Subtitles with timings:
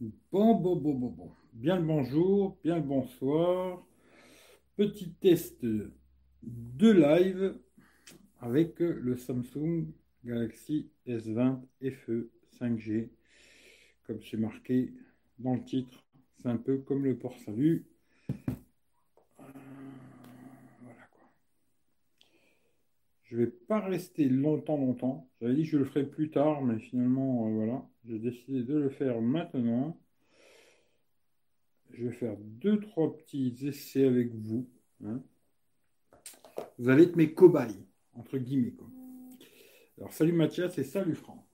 [0.00, 1.30] Bon, bon, bon, bon, bon.
[1.52, 3.84] Bien le bonjour, bien le bonsoir.
[4.76, 7.58] Petit test de live
[8.38, 9.86] avec le Samsung
[10.24, 12.30] Galaxy S20 FE
[12.60, 13.08] 5G.
[14.06, 14.92] Comme c'est marqué
[15.40, 16.04] dans le titre,
[16.36, 17.84] c'est un peu comme le port salut.
[23.24, 25.28] Je vais pas rester longtemps, longtemps.
[25.40, 28.78] J'avais dit que je le ferai plus tard, mais finalement, euh, voilà, j'ai décidé de
[28.78, 30.00] le faire maintenant.
[31.90, 34.68] Je vais faire deux, trois petits essais avec vous.
[35.04, 35.22] Hein.
[36.78, 37.84] Vous allez être mes cobayes,
[38.14, 38.74] entre guillemets.
[39.98, 41.44] Alors, salut Mathias et salut Franck.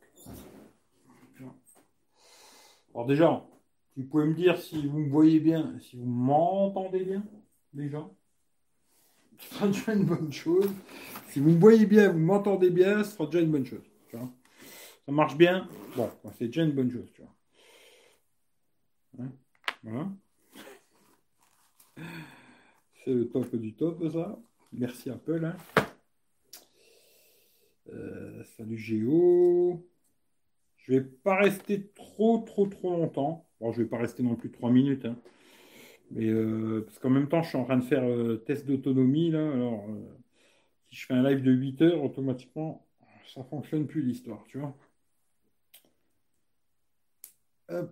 [2.95, 3.45] Alors déjà,
[3.97, 7.27] vous pouvez me dire si vous me voyez bien, si vous m'entendez bien,
[7.73, 8.09] déjà
[9.39, 10.71] ce sera déjà une bonne chose.
[11.29, 13.94] Si vous me voyez bien, vous m'entendez bien, ce sera déjà une bonne chose.
[15.07, 17.11] Ça marche bien, bon, c'est déjà une bonne chose.
[17.13, 17.35] Tu vois.
[19.19, 19.33] Hein,
[19.83, 20.09] voilà.
[23.05, 24.39] C'est le top du top, ça.
[24.73, 25.45] Merci Apple.
[25.45, 25.57] Hein.
[27.93, 29.87] Euh, salut Géo.
[30.79, 33.47] Je vais pas rester trop, trop, trop longtemps.
[33.61, 35.05] Bon, je vais pas rester non plus trois minutes.
[35.05, 35.17] Hein.
[36.11, 39.31] Mais euh, parce qu'en même temps, je suis en train de faire euh, test d'autonomie
[39.31, 39.51] là.
[39.51, 40.19] Alors, euh,
[40.89, 42.87] si je fais un live de 8 heures, automatiquement,
[43.35, 44.77] ça fonctionne plus l'histoire, tu vois.
[47.69, 47.87] On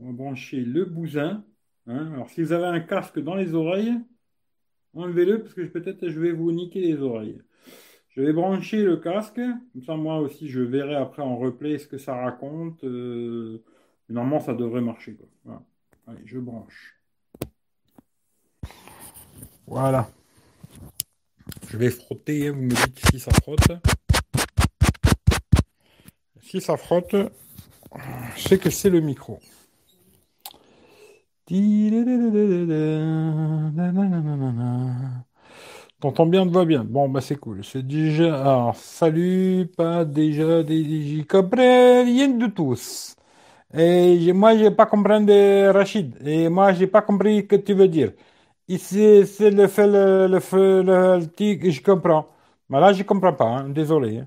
[0.00, 1.44] va brancher le bousin.
[1.86, 2.12] Hein.
[2.14, 3.94] Alors, si vous avez un casque dans les oreilles,
[4.94, 7.40] enlevez-le parce que peut-être je vais vous niquer les oreilles.
[8.10, 9.40] Je vais brancher le casque.
[9.72, 12.82] Comme ça, moi aussi, je verrai après en replay ce que ça raconte.
[14.08, 15.16] Normalement, ça devrait marcher.
[16.06, 16.98] Allez, je branche.
[19.66, 20.10] Voilà.
[21.68, 23.70] Je vais frotter, hein, vous me dites si ça frotte.
[26.42, 27.16] Si ça frotte,
[28.36, 29.38] sais que c'est le micro.
[36.00, 36.84] T'entends bien, te vois bien.
[36.84, 37.64] Bon, bah c'est cool.
[37.64, 38.40] C'est déjà.
[38.40, 41.24] Alors, salut, pas déjà des.
[41.28, 43.14] comprends rien de tous.
[43.74, 46.16] Et moi, j'ai pas compris de Rachid.
[46.26, 48.12] Et moi, j'ai pas compris ce que tu veux dire.
[48.68, 50.40] Ici, c'est le fait, le, le,
[50.82, 51.20] le,
[51.70, 52.28] je comprends.
[52.70, 53.46] Mais là, je comprends pas.
[53.46, 53.70] Hein.
[53.70, 54.22] Désolé.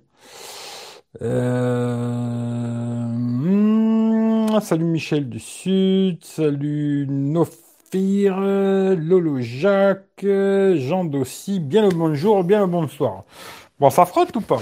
[1.22, 3.06] Euh...
[3.08, 6.24] Hmm, salut Michel du Sud.
[6.24, 8.40] Salut Nofir.
[8.40, 10.26] Lolo Jacques.
[10.26, 11.60] Jean Dossi.
[11.60, 13.24] Bien le bonjour, bien le bonsoir.
[13.80, 14.60] Bon, ça frotte ou pas?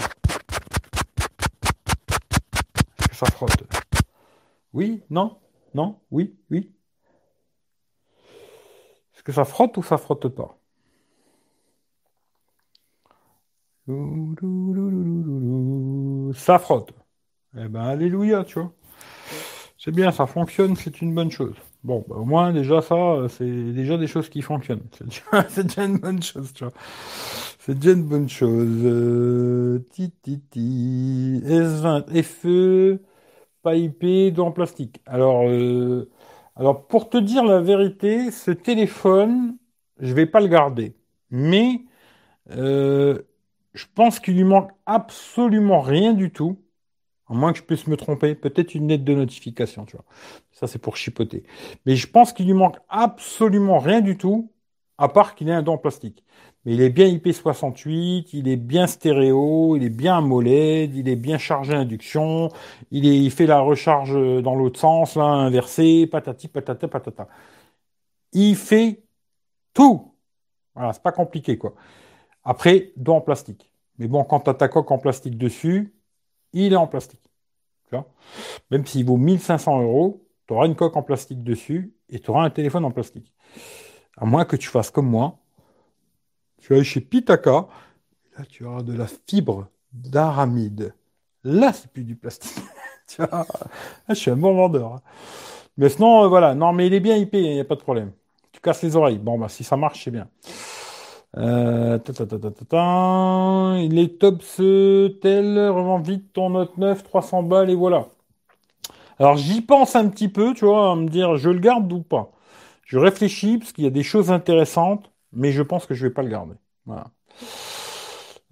[3.12, 3.64] Ça frotte?
[4.74, 5.38] Oui, non,
[5.76, 6.72] non, oui, oui.
[9.14, 10.58] Est-ce que ça frotte ou ça frotte pas?
[16.36, 16.92] Ça frotte.
[17.58, 18.74] Eh ben, alléluia, tu vois.
[19.78, 21.56] C'est bien, ça fonctionne, c'est une bonne chose.
[21.84, 22.96] Bon, bah, au moins, déjà, ça,
[23.30, 24.84] c'est déjà des choses qui fonctionnent.
[25.50, 26.74] C'est déjà, une bonne chose, tu vois.
[27.60, 28.82] C'est déjà une bonne chose.
[28.86, 31.42] Euh, ti, ti, ti.
[31.46, 33.00] S20 FE
[33.64, 35.02] pas IP, en plastique.
[35.06, 36.10] Alors, euh,
[36.56, 39.58] alors, pour te dire la vérité, ce téléphone,
[40.00, 40.96] je vais pas le garder.
[41.32, 41.82] Mais
[42.52, 43.22] euh,
[43.74, 46.60] je pense qu'il lui manque absolument rien du tout.
[47.28, 50.06] À moins que je puisse me tromper, peut-être une lettre de notification, tu vois.
[50.52, 51.44] Ça, c'est pour chipoter.
[51.86, 54.52] Mais je pense qu'il lui manque absolument rien du tout,
[54.98, 56.24] à part qu'il ait un dent en plastique.
[56.66, 61.16] Mais il est bien IP68, il est bien stéréo, il est bien AMOLED, il est
[61.16, 62.50] bien chargé induction,
[62.92, 64.14] il, est, il fait la recharge
[64.44, 67.28] dans l'autre sens, là, inversé, patati, patata, patata.
[68.34, 69.04] Il fait
[69.74, 70.14] tout.
[70.76, 71.76] Voilà, c'est pas compliqué, quoi.
[72.44, 73.72] Après, dos en plastique.
[73.98, 75.94] Mais bon, quand tu ta coque en plastique dessus,
[76.54, 77.24] il est en plastique.
[78.72, 82.44] Même s'il vaut 1500 euros, tu auras une coque en plastique dessus et tu auras
[82.44, 83.34] un téléphone en plastique.
[84.18, 85.40] À moins que tu fasses comme moi,
[86.62, 87.68] tu vas chez Pitaka,
[88.38, 90.94] là tu auras de la fibre d'aramide.
[91.44, 92.64] Là, c'est plus du plastique.
[93.08, 93.46] tu vois,
[94.10, 94.94] je suis un bon vendeur.
[94.94, 95.02] Hein.
[95.78, 96.56] Mais sinon, euh, voilà.
[96.56, 98.14] Non, mais il est bien IP, il n'y a pas de problème.
[98.52, 99.18] Tu casses les oreilles.
[99.18, 100.30] Bon, bah, si ça marche, c'est bien.
[101.38, 101.98] Euh,
[103.90, 104.62] les tops
[105.22, 108.08] tel revend vite ton Note 9, 300 balles et voilà.
[109.20, 112.02] Alors j'y pense un petit peu, tu vois, à me dire je le garde ou
[112.02, 112.32] pas.
[112.86, 116.14] Je réfléchis parce qu'il y a des choses intéressantes mais je pense que je vais
[116.14, 116.56] pas le garder.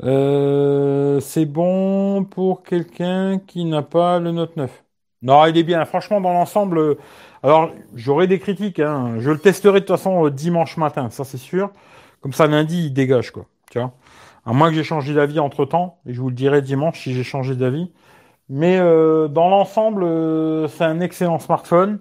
[0.04, 4.84] Euh, c'est bon pour quelqu'un qui n'a pas le Note 9.
[5.22, 5.86] Non, il est bien.
[5.86, 6.96] Franchement, dans l'ensemble, euh,
[7.44, 8.80] alors j'aurai des critiques.
[8.80, 9.20] Hein.
[9.20, 11.72] Je le testerai de toute façon dimanche matin, ça c'est sûr.
[12.22, 13.46] Comme ça, lundi, il dégage quoi.
[13.70, 13.94] Tu vois.
[14.46, 17.14] À moins que j'ai changé d'avis entre temps, et je vous le dirai dimanche si
[17.14, 17.92] j'ai changé d'avis.
[18.50, 22.00] Mais euh, dans l'ensemble, euh, c'est un excellent smartphone.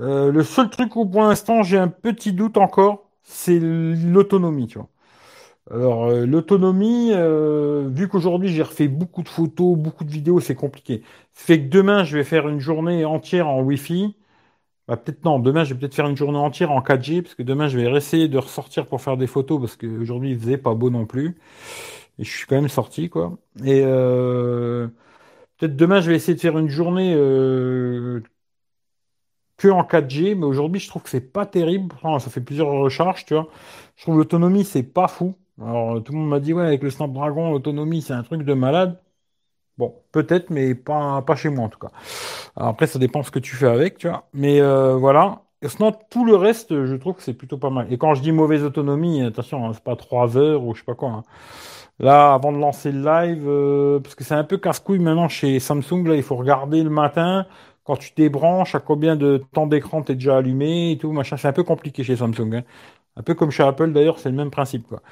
[0.00, 4.78] Euh, le seul truc où pour l'instant j'ai un petit doute encore, c'est l'autonomie, tu
[4.78, 4.88] vois.
[5.70, 11.02] Alors l'autonomie, vu qu'aujourd'hui j'ai refait beaucoup de photos, beaucoup de vidéos, c'est compliqué.
[11.34, 14.16] Ça fait que demain je vais faire une journée entière en Wi-Fi.
[14.90, 17.44] Bah, peut-être non, demain je vais peut-être faire une journée entière en 4G, parce que
[17.44, 20.74] demain je vais essayer de ressortir pour faire des photos, parce qu'aujourd'hui il faisait pas
[20.74, 21.38] beau non plus.
[22.18, 23.38] Et je suis quand même sorti, quoi.
[23.64, 24.88] Et euh,
[25.58, 28.22] peut-être demain je vais essayer de faire une journée euh,
[29.56, 31.94] que en 4G, mais aujourd'hui je trouve que c'est pas terrible.
[32.18, 33.48] Ça fait plusieurs recharges, tu vois.
[33.96, 35.34] Je trouve l'autonomie c'est pas fou.
[35.60, 38.54] Alors tout le monde m'a dit ouais avec le Snapdragon l'autonomie c'est un truc de
[38.54, 38.98] malade.
[39.80, 41.88] Bon, peut-être, mais pas, pas chez moi en tout cas.
[42.56, 44.28] Après, ça dépend ce que tu fais avec, tu vois.
[44.34, 45.42] Mais euh, voilà.
[45.62, 47.92] Et sinon, tout le reste, je trouve que c'est plutôt pas mal.
[47.92, 50.84] Et quand je dis mauvaise autonomie, attention, hein, c'est pas 3 heures ou je sais
[50.86, 51.10] pas quoi.
[51.10, 51.22] hein.
[51.98, 55.60] Là, avant de lancer le live, euh, parce que c'est un peu casse-couille maintenant chez
[55.60, 57.46] Samsung, là, il faut regarder le matin,
[57.84, 61.36] quand tu débranches, à combien de temps d'écran t'es déjà allumé et tout, machin.
[61.36, 62.54] C'est un peu compliqué chez Samsung.
[62.54, 62.62] hein.
[63.16, 65.02] Un peu comme chez Apple d'ailleurs, c'est le même principe, quoi.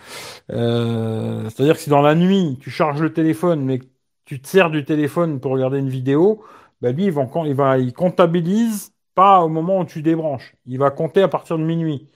[0.50, 3.80] Euh, c'est-à-dire que si dans la nuit, tu charges le téléphone, mais
[4.28, 6.42] tu te sers du téléphone pour regarder une vidéo,
[6.82, 10.54] bah lui, il va, il va, il comptabilise pas au moment où tu débranches.
[10.66, 12.10] Il va compter à partir de minuit.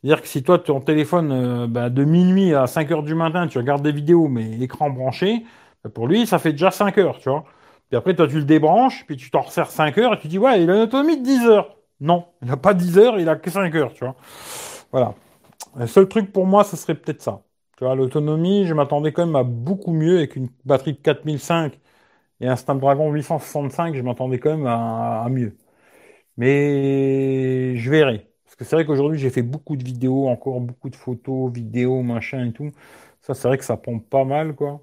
[0.00, 3.48] C'est-à-dire que si toi, ton téléphone, euh, bah, de minuit à 5 heures du matin,
[3.48, 5.44] tu regardes des vidéos, mais écran branché,
[5.82, 7.44] bah, pour lui, ça fait déjà 5 heures, tu vois.
[7.88, 10.38] Puis après, toi, tu le débranches, puis tu t'en resserres 5 heures, et tu dis,
[10.38, 11.76] ouais, il a une autonomie de 10 heures.
[12.00, 14.14] Non, il n'a pas 10 heures, il a que 5 heures, tu vois.
[14.92, 15.14] Voilà.
[15.76, 17.42] Le seul truc pour moi, ce serait peut-être ça.
[17.80, 21.78] L'autonomie, je m'attendais quand même à beaucoup mieux avec une batterie de 4005
[22.40, 25.56] et un Snapdragon 865, je m'attendais quand même à, à mieux.
[26.36, 28.30] Mais je verrai.
[28.44, 32.02] Parce que c'est vrai qu'aujourd'hui, j'ai fait beaucoup de vidéos, encore beaucoup de photos, vidéos,
[32.02, 32.72] machin et tout.
[33.22, 34.82] Ça, c'est vrai que ça pompe pas mal, quoi.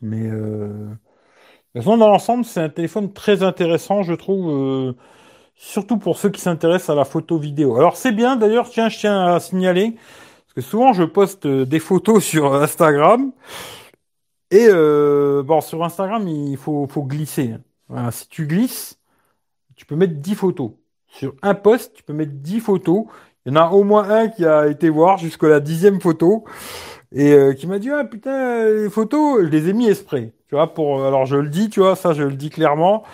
[0.00, 0.68] Mais euh...
[0.88, 0.94] de
[1.74, 4.94] toute façon, dans l'ensemble, c'est un téléphone très intéressant, je trouve, euh,
[5.56, 7.76] surtout pour ceux qui s'intéressent à la photo vidéo.
[7.78, 9.96] Alors c'est bien, d'ailleurs, tiens, je tiens à signaler,
[10.54, 13.32] parce que souvent je poste euh, des photos sur Instagram,
[14.50, 17.54] et euh, bon, sur Instagram, il faut, glisser.
[18.10, 18.98] si tu glisses,
[19.76, 20.72] tu peux mettre 10 photos.
[21.06, 23.06] Sur un post, tu peux mettre 10 photos.
[23.46, 26.44] Il y en a au moins un qui a été voir jusqu'à la dixième photo
[27.14, 30.54] et euh, qui m'a dit ah putain les photos je les ai mis exprès tu
[30.54, 33.04] vois pour alors je le dis tu vois ça je le dis clairement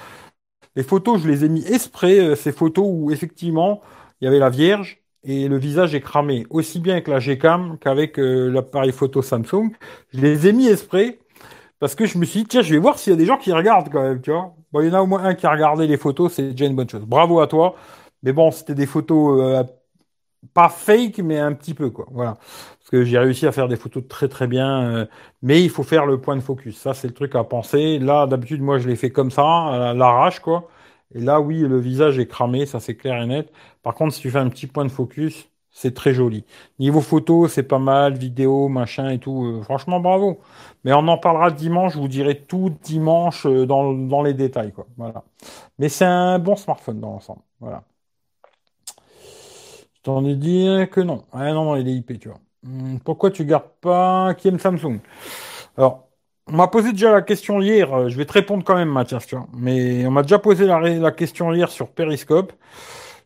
[0.76, 3.81] les photos je les ai mis exprès euh, ces photos où effectivement
[4.20, 7.79] il y avait la Vierge et le visage est cramé aussi bien avec la Gcam
[7.81, 9.70] qu'avec euh, l'appareil photo Samsung
[10.15, 11.19] je les ai mis exprès
[11.81, 13.38] parce que je me suis dit tiens je vais voir s'il y a des gens
[13.38, 15.47] qui regardent quand même tu vois bon il y en a au moins un qui
[15.47, 17.76] a regardé les photos c'est déjà une bonne chose bravo à toi
[18.23, 19.62] mais bon c'était des photos euh,
[20.55, 22.06] pas fake, mais un petit peu, quoi.
[22.11, 22.35] Voilà.
[22.35, 25.06] Parce que j'ai réussi à faire des photos très très bien, euh,
[25.43, 26.76] mais il faut faire le point de focus.
[26.79, 27.99] Ça, c'est le truc à penser.
[27.99, 30.69] Là, d'habitude, moi, je l'ai fait comme ça, à l'arrache, quoi.
[31.14, 33.50] Et là, oui, le visage est cramé, ça c'est clair et net.
[33.82, 36.44] Par contre, si tu fais un petit point de focus, c'est très joli.
[36.78, 39.44] Niveau photo, c'est pas mal, vidéo, machin et tout.
[39.44, 40.40] euh, franchement, bravo.
[40.84, 44.87] Mais on en parlera dimanche, je vous dirai tout dimanche euh, dans, les détails, quoi.
[44.96, 45.25] Voilà.
[45.78, 47.43] Mais c'est un bon smartphone dans l'ensemble.
[47.60, 47.84] Voilà.
[49.96, 51.25] Je t'en ai dit que non.
[51.32, 52.38] Ah non, non, il est IP, tu vois.
[52.64, 55.00] Hum, Pourquoi tu gardes pas qui aime Samsung?
[55.76, 56.07] Alors,
[56.50, 57.92] on m'a posé déjà la question hier.
[57.92, 59.46] euh, Je vais te répondre quand même, Mathias, tu vois.
[59.56, 62.52] Mais on m'a déjà posé la, question hier sur Periscope.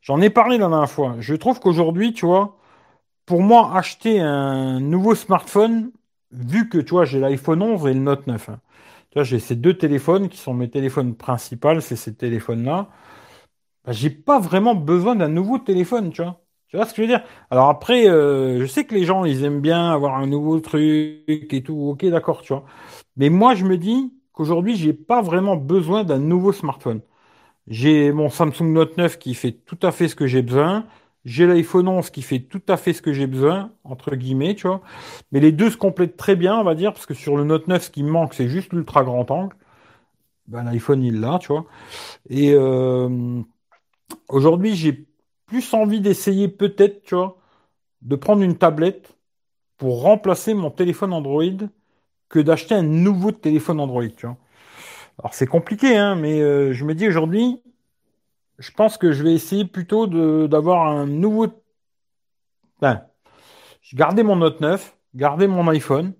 [0.02, 1.17] J'en ai parlé la dernière fois.
[1.21, 2.57] Je trouve qu'aujourd'hui, tu vois,
[3.26, 5.93] pour moi, acheter un nouveau smartphone,
[6.33, 8.49] vu que, tu vois, j'ai l'iPhone 11 et le Note 9.
[8.50, 8.61] hein.
[9.11, 12.88] Tu vois, j'ai ces deux téléphones qui sont mes téléphones principaux, c'est ces téléphones-là.
[13.85, 16.41] Bah, j'ai pas vraiment besoin d'un nouveau téléphone, tu vois.
[16.69, 17.25] Tu vois ce que je veux dire?
[17.50, 21.25] Alors après, euh, je sais que les gens, ils aiment bien avoir un nouveau truc
[21.29, 21.75] et tout.
[21.91, 22.64] Ok, d'accord, tu vois.
[23.16, 27.02] Mais moi, je me dis qu'aujourd'hui, j'ai pas vraiment besoin d'un nouveau smartphone.
[27.69, 30.87] J'ai mon Samsung Note 9 qui fait tout à fait ce que j'ai besoin.
[31.25, 34.66] J'ai l'iPhone 11 qui fait tout à fait ce que j'ai besoin, entre guillemets, tu
[34.66, 34.83] vois.
[35.33, 37.69] Mais les deux se complètent très bien, on va dire, parce que sur le Note
[37.69, 39.57] 9, ce qui me manque, c'est juste l'ultra grand angle.
[40.49, 41.66] Ben, l'iPhone, il l'a, tu vois.
[42.31, 43.42] Et euh,
[44.28, 45.07] aujourd'hui, j'ai
[45.47, 47.38] plus envie d'essayer peut-être, tu vois,
[48.02, 49.16] de prendre une tablette
[49.78, 51.45] pour remplacer mon téléphone Android
[52.33, 54.39] que d'acheter un nouveau téléphone Android, tu vois.
[55.19, 57.62] Alors c'est compliqué, hein, mais euh, je me dis aujourd'hui,
[58.59, 60.07] je pense que je vais essayer plutôt
[60.49, 61.47] d'avoir un nouveau.
[62.81, 63.03] Ben,
[63.93, 66.15] gardais mon Note 9, garder mon iPhone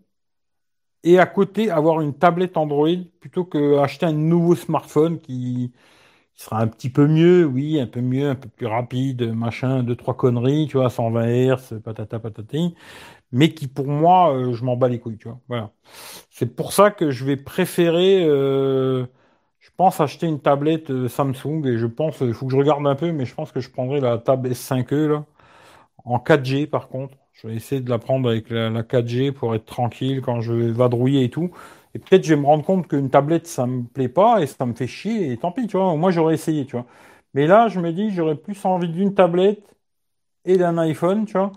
[1.03, 2.89] et à côté avoir une tablette Android
[3.21, 5.73] plutôt que acheter un nouveau smartphone qui,
[6.35, 9.83] qui sera un petit peu mieux, oui, un peu mieux, un peu plus rapide, machin,
[9.83, 12.75] deux, trois conneries, tu vois, 120 Hz, patata patati,
[13.33, 15.41] mais qui pour moi, euh, je m'en bats les couilles, tu vois.
[15.49, 15.71] Voilà.
[16.31, 19.07] C'est pour ça que je vais préférer euh,
[19.83, 22.95] pense acheter une tablette euh, Samsung et je pense, il faut que je regarde un
[22.95, 25.25] peu, mais je pense que je prendrai la table S5e là,
[26.05, 27.17] en 4G par contre.
[27.33, 30.71] Je vais essayer de la prendre avec la, 4G pour être tranquille quand je vais
[30.71, 31.51] vadrouiller et tout.
[31.95, 34.67] Et peut-être je vais me rendre compte qu'une tablette ça me plaît pas et ça
[34.67, 35.97] me fait chier et tant pis, tu vois.
[35.97, 36.87] Moi j'aurais essayé, tu vois.
[37.35, 39.65] Mais là je me dis j'aurais plus envie d'une tablette
[40.45, 41.53] et d'un iPhone, tu vois,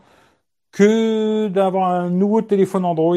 [0.75, 3.15] que d'avoir un nouveau téléphone Android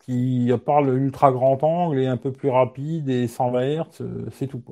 [0.00, 4.02] qui, à part l'ultra grand angle, est un peu plus rapide et 120 Hz,
[4.32, 4.62] c'est tout.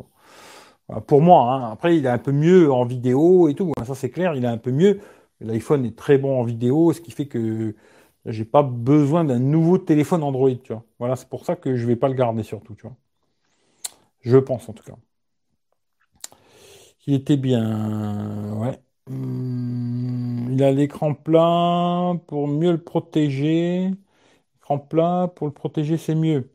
[1.07, 1.73] Pour moi, hein.
[1.73, 3.73] après, il est un peu mieux en vidéo et tout.
[3.87, 5.01] Ça, c'est clair, il est un peu mieux.
[5.41, 7.75] L'iPhone est très bon en vidéo, ce qui fait que
[8.27, 10.51] j'ai pas besoin d'un nouveau téléphone Android.
[10.99, 12.87] Voilà, c'est pour ça que je vais pas le garder surtout, tu.
[14.21, 14.97] Je pense en tout cas.
[17.07, 18.79] Il était bien, ouais.
[19.09, 23.91] Hmm, il a l'écran plat pour mieux le protéger.
[24.61, 26.51] Écran plat pour le protéger, c'est mieux.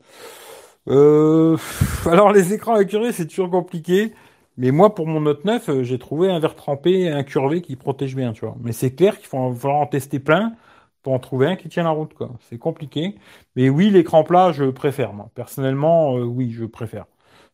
[0.88, 1.56] Euh,
[2.06, 4.12] alors les écrans incurvés, c'est toujours compliqué.
[4.58, 7.62] Mais moi, pour mon Note 9, euh, j'ai trouvé un verre trempé et un curvé
[7.62, 8.56] qui protège bien, tu vois.
[8.60, 10.54] Mais c'est clair qu'il faut falloir en tester plein
[11.02, 12.30] pour en trouver un qui tient la route, quoi.
[12.50, 13.16] C'est compliqué.
[13.56, 15.12] Mais oui, l'écran plat, je préfère.
[15.34, 17.06] Personnellement, euh, oui, je préfère.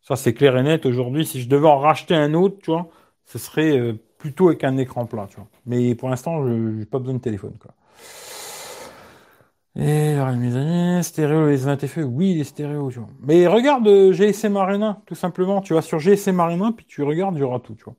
[0.03, 0.87] Ça, c'est clair et net.
[0.87, 2.89] Aujourd'hui, si je devais en racheter un autre, tu vois,
[3.27, 5.49] ce serait euh, plutôt avec un écran plat, tu vois.
[5.67, 7.75] Mais pour l'instant, je n'ai pas besoin de téléphone, quoi.
[9.77, 13.09] Et alors, mes amis, stéréo, les feux oui, les stéréos, tu vois.
[13.21, 15.61] Mais regarde euh, GSM Arena, tout simplement.
[15.61, 17.95] Tu vas sur GSM Arena, puis tu regardes, il y aura tout, tu vois.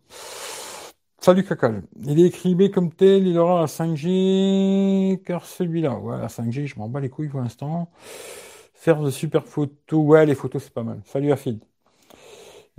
[1.22, 1.84] Salut Cacal.
[2.06, 6.66] Il est écrit B comme tel, il aura la 5G, car celui-là, ouais, la 5G,
[6.66, 7.90] je m'en bats les couilles pour l'instant.
[8.74, 11.02] Faire de super photos, ouais, les photos, c'est pas mal.
[11.06, 11.60] Salut Afid.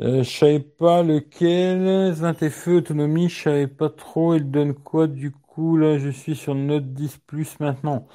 [0.00, 2.14] Euh, je savais pas lequel,
[2.50, 6.54] feux autonomie, je savais pas trop, il donne quoi du coup, là, je suis sur
[6.54, 8.06] Note 10 Plus maintenant.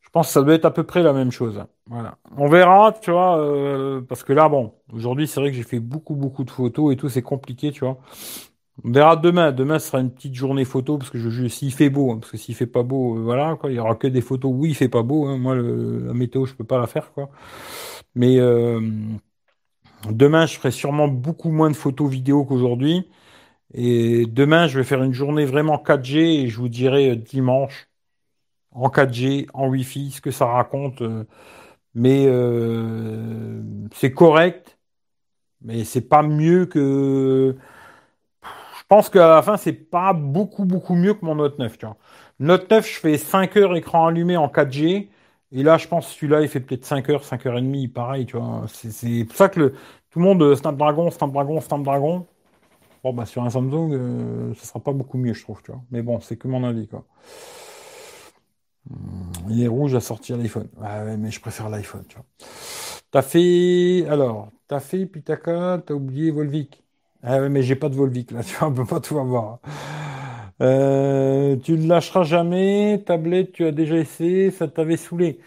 [0.00, 1.62] Je pense que ça doit être à peu près la même chose.
[1.86, 2.16] Voilà.
[2.36, 5.80] On verra, tu vois, euh, parce que là, bon, aujourd'hui, c'est vrai que j'ai fait
[5.80, 7.98] beaucoup, beaucoup de photos et tout, c'est compliqué, tu vois.
[8.84, 9.52] On verra demain.
[9.52, 12.30] Demain, ce sera une petite journée photo, parce que je, s'il fait beau, hein, parce
[12.32, 14.74] que s'il fait pas beau, euh, voilà, il y aura que des photos où il
[14.74, 15.26] fait pas beau.
[15.26, 15.36] Hein.
[15.38, 17.30] Moi, la météo, je peux pas la faire, quoi.
[18.14, 18.80] Mais euh,
[20.10, 23.08] demain, je ferai sûrement beaucoup moins de photos vidéo qu'aujourd'hui.
[23.74, 27.88] Et demain, je vais faire une journée vraiment 4G et je vous dirai dimanche
[28.72, 31.02] en 4G, en Wi-Fi, ce que ça raconte.
[31.02, 31.24] Euh,
[31.94, 33.62] mais euh,
[33.94, 34.78] c'est correct,
[35.62, 37.56] mais c'est pas mieux que.
[38.78, 41.78] Je pense qu'à la fin, c'est pas beaucoup, beaucoup mieux que mon Note 9.
[41.78, 41.96] Tu vois.
[42.40, 45.10] Note 9, je fais 5 heures écran allumé en 4G.
[45.52, 48.26] Et là, je pense celui-là, il fait peut-être 5 heures, 5 heures et demie, pareil,
[48.26, 48.66] tu vois.
[48.68, 49.72] C'est pour ça que le,
[50.10, 52.26] tout le monde, euh, Snapdragon, Snapdragon, Snapdragon.
[53.04, 55.82] Bon, bah, sur un Samsung, euh, ça sera pas beaucoup mieux, je trouve, tu vois.
[55.92, 57.06] Mais bon, c'est que mon avis, quoi.
[59.48, 60.68] Il est rouge à sortir l'iPhone.
[60.82, 62.24] Ah ouais, mais je préfère l'iPhone, tu vois.
[63.10, 66.84] T'as fait, alors, t'as fait Pitaka, t'as oublié Volvic.
[67.22, 69.60] Ah ouais, mais j'ai pas de Volvic, là, tu vois, on peut pas tout avoir.
[70.60, 75.38] Euh, tu ne lâcheras jamais, tablette, tu as déjà essayé, ça t'avait saoulé.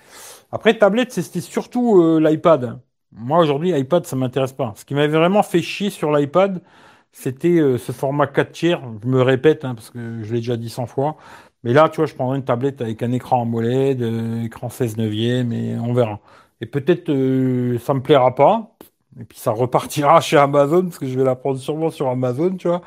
[0.51, 2.79] Après, tablette, c'était surtout euh, l'iPad.
[3.11, 4.73] Moi, aujourd'hui, iPad, ça m'intéresse pas.
[4.77, 6.61] Ce qui m'avait vraiment fait chier sur l'iPad,
[7.11, 8.81] c'était euh, ce format 4 tiers.
[9.03, 11.17] Je me répète, hein, parce que je l'ai déjà dit 100 fois.
[11.63, 14.01] Mais là, tu vois, je prendrai une tablette avec un écran AMOLED,
[14.45, 16.19] écran 16 neuvième, et on verra.
[16.61, 17.07] Et peut-être
[17.79, 18.70] ça me plaira pas,
[19.19, 22.55] et puis ça repartira chez Amazon, parce que je vais la prendre sûrement sur Amazon,
[22.55, 22.81] tu vois.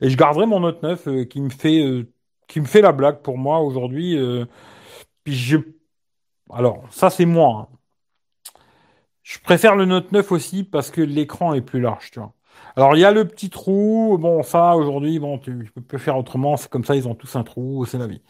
[0.00, 2.10] Et je garderai mon Note 9 euh, qui me fait euh,
[2.48, 4.16] qui me fait la blague pour moi aujourd'hui.
[5.24, 5.58] puis je
[6.52, 7.68] alors, ça c'est moi.
[7.72, 7.76] Hein.
[9.22, 12.34] Je préfère le Note 9 aussi parce que l'écran est plus large, tu vois.
[12.76, 16.56] Alors il y a le petit trou, bon ça aujourd'hui, bon tu, peux faire autrement,
[16.56, 18.22] c'est comme ça, ils ont tous un trou, c'est la vie.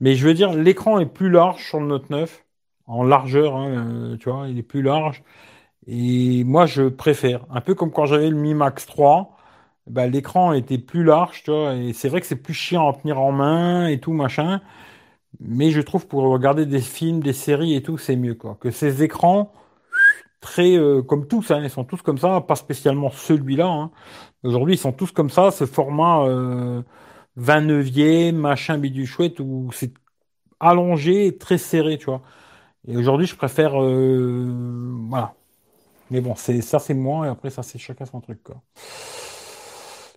[0.00, 2.44] Mais je veux dire, l'écran est plus large sur le Note 9,
[2.86, 5.22] en largeur, hein, euh, tu vois, il est plus large.
[5.88, 9.36] Et moi je préfère, un peu comme quand j'avais le Mi Max 3,
[9.88, 12.94] bah, l'écran était plus large, tu vois, et c'est vrai que c'est plus chiant à
[12.94, 14.60] tenir en main et tout machin.
[15.40, 18.56] Mais je trouve pour regarder des films, des séries et tout, c'est mieux quoi.
[18.60, 19.52] Que ces écrans
[20.40, 23.66] très euh, comme tous, hein, ils sont tous comme ça, pas spécialement celui-là.
[23.68, 23.90] Hein.
[24.44, 26.82] Aujourd'hui, ils sont tous comme ça, ce format euh,
[27.38, 29.92] 29e, machin bidule chouette, où c'est
[30.60, 32.22] allongé, très serré, tu vois.
[32.88, 34.46] Et aujourd'hui, je préfère, euh,
[35.10, 35.34] voilà.
[36.10, 38.62] Mais bon, c'est ça, c'est moi, et après ça, c'est chacun son truc, quoi.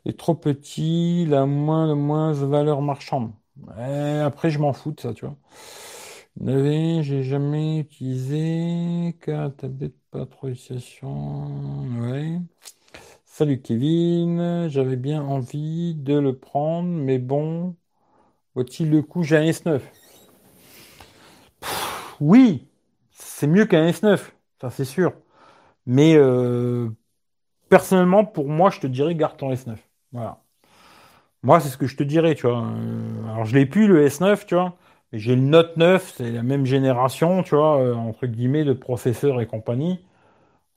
[0.05, 3.31] Et trop petit, la moins, de moins valeur marchande.
[3.77, 5.35] après, je m'en fous de ça, tu vois.
[7.03, 12.39] j'ai jamais utilisé car tablette pas trop Ouais.
[13.25, 17.75] Salut Kevin, j'avais bien envie de le prendre, mais bon,
[18.55, 19.83] vaut-il le coup J'ai un S9
[22.19, 22.67] Oui,
[23.11, 25.13] c'est mieux qu'un S9, ça c'est sûr.
[25.85, 26.89] Mais euh,
[27.69, 29.77] personnellement, pour moi, je te dirais garde ton S9.
[30.11, 30.43] Voilà.
[31.43, 32.63] Moi, c'est ce que je te dirais, tu vois.
[32.63, 34.77] Euh, alors, je l'ai plus, le S9, tu vois.
[35.13, 39.41] J'ai le Note 9, c'est la même génération, tu vois, euh, entre guillemets, de processeurs
[39.41, 39.99] et compagnie.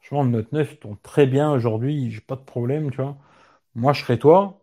[0.00, 3.16] Franchement, le Note 9 il tourne très bien aujourd'hui, j'ai pas de problème, tu vois.
[3.74, 4.60] Moi, je serais toi.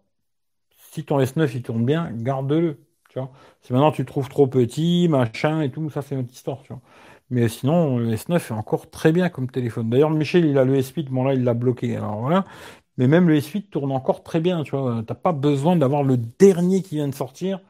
[0.91, 2.79] Si ton S9 il tourne bien, garde-le.
[3.10, 3.31] Tu vois.
[3.62, 6.74] Si maintenant tu le trouves trop petit, machin et tout, ça c'est notre histoire, tu
[6.74, 6.81] vois.
[7.31, 9.89] Mais sinon, le S9 est encore très bien comme téléphone.
[9.89, 11.95] D'ailleurs, Michel, il a le S8, bon là, il l'a bloqué.
[11.97, 12.45] Alors voilà.
[12.97, 15.03] Mais même le S8 tourne encore très bien, tu vois.
[15.07, 17.61] T'as pas besoin d'avoir le dernier qui vient de sortir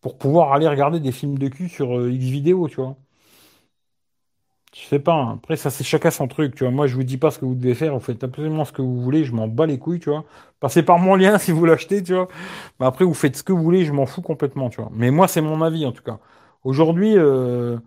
[0.00, 2.96] pour pouvoir aller regarder des films de cul sur euh, X vidéo, tu vois.
[4.74, 5.14] Je sais pas.
[5.14, 5.34] hein.
[5.42, 6.70] Après, ça, c'est chacun son truc, tu vois.
[6.72, 7.94] Moi, je vous dis pas ce que vous devez faire.
[7.94, 9.24] Vous faites absolument ce que vous voulez.
[9.24, 10.24] Je m'en bats les couilles, tu vois.
[10.60, 12.28] Passez par mon lien si vous l'achetez, tu vois.
[12.80, 13.84] Mais après, vous faites ce que vous voulez.
[13.84, 14.90] Je m'en fous complètement, tu vois.
[14.94, 16.18] Mais moi, c'est mon avis, en tout cas.
[16.64, 17.78] Aujourd'hui, euh,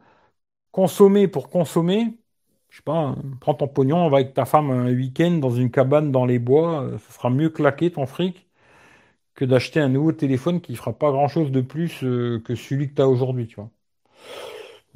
[0.72, 2.18] consommer pour consommer,
[2.70, 5.52] je sais pas, hein, prends ton pognon, on va avec ta femme un week-end dans
[5.52, 6.84] une cabane dans les bois.
[6.84, 8.48] euh, Ça sera mieux claquer ton fric
[9.36, 12.96] que d'acheter un nouveau téléphone qui fera pas grand-chose de plus euh, que celui que
[12.96, 13.70] tu as aujourd'hui, tu vois.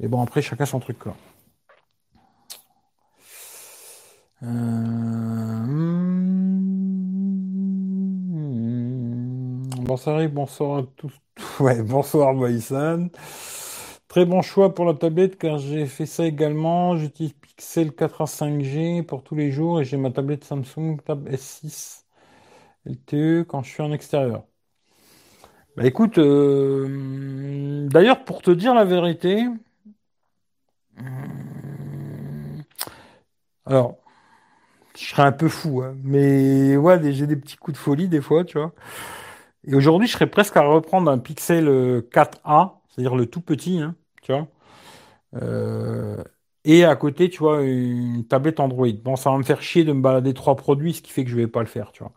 [0.00, 1.16] Et bon, après, chacun son truc, quoi.
[4.42, 5.76] Euh, hmm,
[9.84, 11.12] Bonsoir Eric, bonsoir à tous.
[11.60, 13.08] Ouais, bonsoir Moïsan.
[14.08, 16.96] Très bon choix pour la tablette car j'ai fait ça également.
[16.96, 22.06] J'utilise Pixel 4a 5G pour tous les jours et j'ai ma tablette Samsung Tab S6
[22.86, 24.44] LTE quand je suis en extérieur.
[25.76, 29.44] Bah écoute, euh, d'ailleurs pour te dire la vérité,
[30.98, 32.64] hum,
[33.64, 33.96] alors
[34.96, 38.20] je serais un peu fou, hein, mais ouais, j'ai des petits coups de folie des
[38.22, 38.72] fois, tu vois.
[39.66, 43.80] Et aujourd'hui, je serais presque à reprendre un Pixel euh, 4a, c'est-à-dire le tout petit,
[43.80, 44.48] hein, tu vois.
[45.36, 46.22] Euh,
[46.64, 48.88] et à côté, tu vois, une tablette Android.
[49.04, 51.30] Bon, ça va me faire chier de me balader trois produits, ce qui fait que
[51.30, 52.12] je vais pas le faire, tu vois.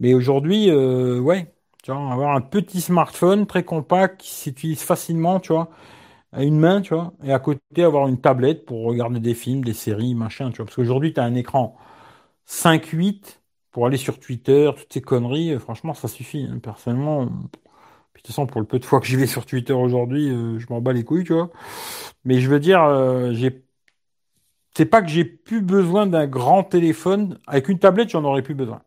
[0.00, 5.40] Mais aujourd'hui, euh, ouais, tu vois, avoir un petit smartphone très compact qui s'utilise facilement,
[5.40, 5.70] tu vois,
[6.32, 9.64] à une main, tu vois, et à côté avoir une tablette pour regarder des films,
[9.64, 10.66] des séries, machin, tu vois.
[10.66, 11.76] Parce qu'aujourd'hui, tu as un écran
[12.46, 16.46] 5-8 pour aller sur Twitter, toutes ces conneries, euh, franchement, ça suffit.
[16.50, 16.58] hein.
[16.62, 17.28] Personnellement,
[18.14, 20.30] puis, de toute façon, pour le peu de fois que j'y vais sur Twitter aujourd'hui,
[20.30, 21.50] euh, je m'en bats les couilles, tu vois.
[22.24, 23.64] Mais je veux dire, euh, j'ai,
[24.76, 27.38] c'est pas que j'ai plus besoin d'un grand téléphone.
[27.46, 28.82] Avec une tablette, j'en aurais plus besoin.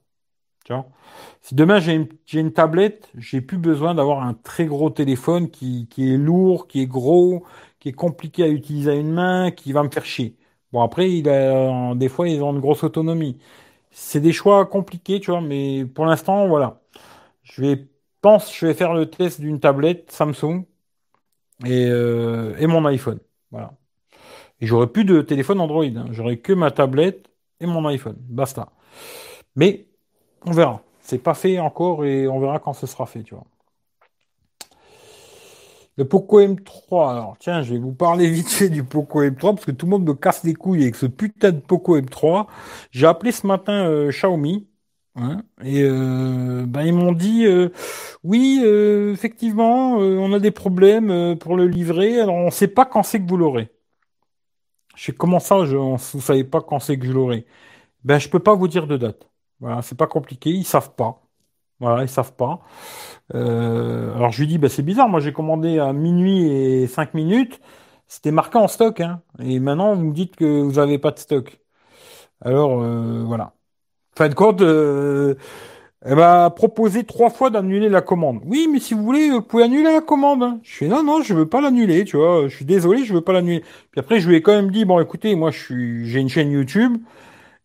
[0.66, 0.88] Tu vois?
[1.42, 5.88] Si demain j'ai une, une tablette, j'ai plus besoin d'avoir un très gros téléphone qui,
[5.90, 7.46] qui est lourd, qui est gros,
[7.80, 10.38] qui est compliqué à utiliser à une main, qui va me faire chier.
[10.74, 13.40] Bon, après, il a, des fois, ils ont une grosse autonomie.
[13.92, 16.82] C'est des choix compliqués, tu vois, mais pour l'instant, voilà.
[17.44, 17.88] Je vais,
[18.22, 20.66] pense, je vais faire le test d'une tablette Samsung
[21.66, 23.20] et, euh, mon iPhone.
[23.52, 23.74] Voilà.
[24.62, 25.84] Et j'aurai plus de téléphone Android.
[25.86, 26.08] hein.
[26.12, 27.28] J'aurai que ma tablette
[27.60, 28.18] et mon iPhone.
[28.20, 28.70] Basta.
[29.56, 29.88] Mais
[30.46, 30.84] on verra.
[31.02, 33.46] C'est pas fait encore et on verra quand ce sera fait, tu vois.
[35.98, 37.12] Le Poco M3.
[37.12, 39.92] Alors, tiens, je vais vous parler vite fait du Poco M3 parce que tout le
[39.92, 42.46] monde me casse les couilles avec ce putain de Poco M3.
[42.92, 44.68] J'ai appelé ce matin euh, Xiaomi.
[45.64, 47.70] Et euh, ben, ils m'ont dit euh,
[48.24, 52.20] oui, euh, effectivement, on a des problèmes pour le livrer.
[52.22, 53.72] Alors, on ne sait pas quand c'est que vous l'aurez.
[54.96, 57.46] Je sais comment ça, je, on- vous savez pas quand c'est que je l'aurai?
[58.06, 59.30] Ben, je peux pas vous dire de date.
[59.60, 61.22] Voilà, c'est pas compliqué, ils savent pas.
[61.80, 62.62] Voilà, ils savent pas.
[63.34, 67.60] Alors je lui dis, bah, c'est bizarre, moi j'ai commandé à minuit et 5 minutes,
[68.08, 69.22] c'était marqué en stock, hein.
[69.40, 71.60] Et maintenant vous me dites que vous avez pas de stock.
[72.42, 72.78] Alors
[73.26, 73.54] voilà.
[74.18, 75.36] Fin de compte, euh,
[76.04, 78.42] elle m'a proposé trois fois d'annuler la commande.
[78.48, 80.42] Oui, mais si vous voulez, vous pouvez annuler la commande.
[80.42, 80.60] hein.
[80.64, 82.48] Je fais non, non, je veux pas l'annuler, tu vois.
[82.48, 83.64] Je suis désolé, je veux pas l'annuler.
[83.92, 86.30] Puis après, je lui ai quand même dit, bon, écoutez, moi, je suis, j'ai une
[86.30, 86.98] chaîne YouTube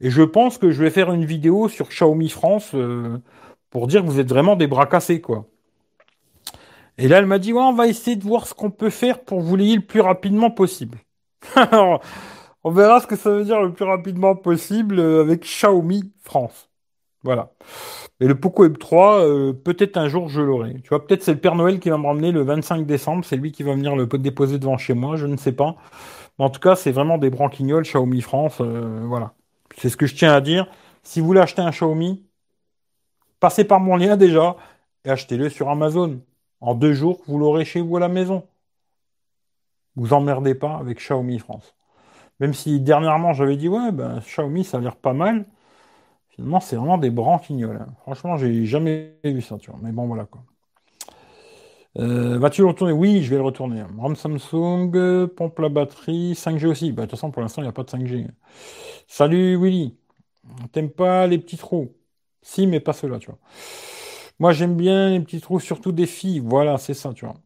[0.03, 3.17] et je pense que je vais faire une vidéo sur Xiaomi France euh,
[3.71, 5.47] pour dire que vous êtes vraiment des bras cassés, quoi.
[6.99, 9.21] Et là, elle m'a dit, ouais, on va essayer de voir ce qu'on peut faire
[9.21, 10.99] pour vous l'ayez le plus rapidement possible.
[11.57, 12.03] Alors,
[12.65, 16.71] on verra ce que ça veut dire le plus rapidement possible euh, avec Xiaomi France.
[17.25, 17.53] Voilà.
[18.21, 20.75] Et le Poco M3, euh, peut-être un jour je l'aurai.
[20.83, 23.25] Tu vois, peut-être c'est le Père Noël qui va me ramener le 25 décembre.
[23.25, 25.17] C'est lui qui va venir le déposer devant chez moi.
[25.17, 25.77] Je ne sais pas.
[26.39, 28.59] Mais en tout cas, c'est vraiment des branquignoles Xiaomi France.
[28.61, 29.35] euh, voilà.
[29.79, 30.67] C'est ce que je tiens à dire.
[31.03, 32.25] Si vous voulez acheter un Xiaomi,
[33.41, 34.57] passez par mon lien déjà
[35.05, 36.21] et achetez-le sur Amazon.
[36.61, 38.45] En deux jours, vous l'aurez chez vous à la maison.
[39.97, 41.75] Vous emmerdez pas avec Xiaomi France.
[42.43, 45.47] Même si dernièrement j'avais dit ouais, ben, Xiaomi ça a l'air pas mal.
[46.31, 47.77] Finalement, c'est vraiment des branquignoles.
[47.79, 47.95] hein.
[48.03, 49.81] Franchement, j'ai jamais vu ça, tu vois.
[49.83, 50.45] Mais bon, voilà quoi.
[51.99, 52.93] Euh, Vas-tu le retourner?
[52.93, 53.83] Oui, je vais le retourner.
[53.99, 56.93] RAM Samsung, pompe la batterie, 5G aussi.
[56.93, 58.27] Bah, de toute façon, pour l'instant, il n'y a pas de 5G.
[59.09, 59.97] Salut Willy.
[60.73, 61.95] T'aimes pas les petits trous?
[62.43, 63.39] Si, mais pas ceux-là, tu vois.
[64.39, 66.41] Moi, j'aime bien les petits trous, surtout des filles.
[66.41, 67.37] Voilà, c'est ça, tu vois.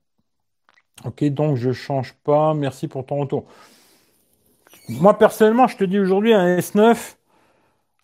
[1.05, 2.55] Ok, donc je change pas.
[2.55, 3.47] Merci pour ton retour.
[4.89, 7.19] Moi, personnellement, je te dis aujourd'hui, un S9,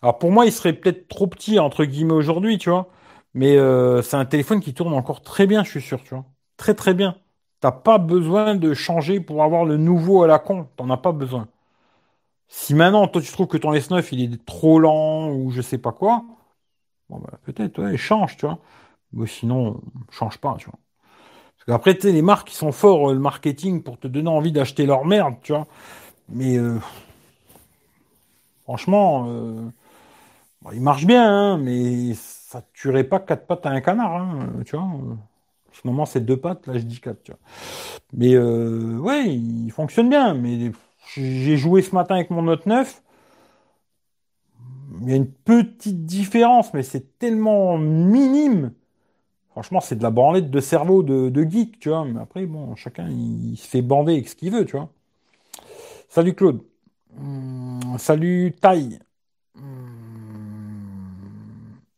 [0.01, 2.89] alors pour moi, il serait peut-être trop petit, entre guillemets, aujourd'hui, tu vois.
[3.35, 6.25] Mais euh, c'est un téléphone qui tourne encore très bien, je suis sûr, tu vois.
[6.57, 7.17] Très très bien.
[7.61, 10.67] T'as pas besoin de changer pour avoir le nouveau à la con.
[10.77, 11.47] T'en as pas besoin.
[12.47, 15.77] Si maintenant, toi, tu trouves que ton S9, il est trop lent ou je sais
[15.77, 16.23] pas quoi,
[17.09, 18.59] bon, bah, peut-être, ouais, change, tu vois.
[19.13, 20.79] Mais sinon, change pas, tu vois.
[21.57, 24.29] Parce qu'après, tu sais, les marques, ils sont forts, euh, le marketing, pour te donner
[24.29, 25.67] envie d'acheter leur merde, tu vois.
[26.29, 26.79] Mais euh,
[28.63, 29.69] franchement, euh,
[30.73, 34.75] il marche bien, hein, mais ça tuerait pas quatre pattes à un canard, hein, tu
[34.75, 34.87] vois.
[35.71, 37.33] Finalement, c'est deux pattes, là, je dis quatre, tu.
[38.13, 40.71] Mais euh, ouais, il fonctionne bien, mais
[41.15, 43.01] j'ai joué ce matin avec mon Note 9.
[45.01, 48.71] Il y a une petite différence, mais c'est tellement minime.
[49.51, 52.05] Franchement, c'est de la branlette de cerveau de, de, geek, tu vois.
[52.05, 54.89] Mais après, bon, chacun, il, se fait bander avec ce qu'il veut, tu vois.
[56.13, 56.61] Salut Claude.
[57.17, 58.99] Hum, salut Taille.
[59.57, 59.63] Hum,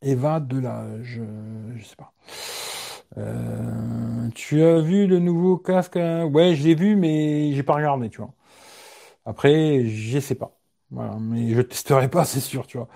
[0.01, 1.19] Eva Delage.
[1.75, 2.13] Je sais pas.
[3.17, 6.23] Euh, tu as vu le nouveau casque hein?
[6.28, 8.32] Ouais, je l'ai vu, mais j'ai pas regardé, tu vois.
[9.25, 10.58] Après, je sais pas.
[10.91, 12.88] Voilà, mais je testerai pas, c'est sûr, tu vois.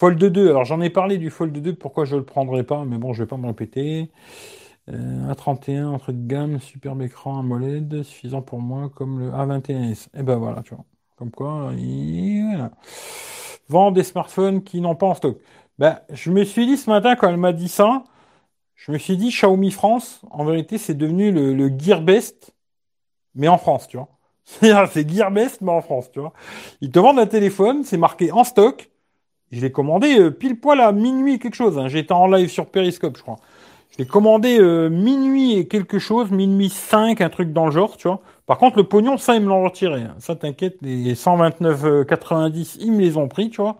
[0.00, 2.98] Fold 2, alors j'en ai parlé du Fold 2, pourquoi je le prendrai pas, mais
[2.98, 4.10] bon, je vais pas me répéter.
[4.88, 10.08] Euh, A31, entre gamme, superbe écran AMOLED, suffisant pour moi, comme le A21S.
[10.16, 10.84] Et ben voilà, tu vois.
[11.16, 12.46] Comme quoi, il...
[12.46, 12.70] voilà.
[13.68, 15.38] Vend des smartphones qui n'ont pas en stock.
[15.78, 18.04] Ben, je me suis dit ce matin, quand elle m'a dit ça,
[18.76, 22.54] je me suis dit, Xiaomi France, en vérité, c'est devenu le, le Gearbest,
[23.34, 24.08] mais en France, tu vois.
[24.92, 26.32] C'est Gearbest, mais en France, tu vois.
[26.80, 28.90] Ils te vendent un téléphone, c'est marqué en stock.
[29.50, 31.78] Je l'ai commandé euh, pile poil à minuit quelque chose.
[31.78, 31.88] Hein.
[31.88, 33.36] J'étais en live sur Periscope, je crois.
[33.96, 37.96] Je l'ai commandé euh, minuit et quelque chose, minuit 5, un truc dans le genre,
[37.96, 38.20] tu vois.
[38.44, 40.04] Par contre, le pognon, ça, ils me l'ont retiré.
[40.18, 43.78] Ça, t'inquiète, les 129,90, ils me les ont pris, tu vois.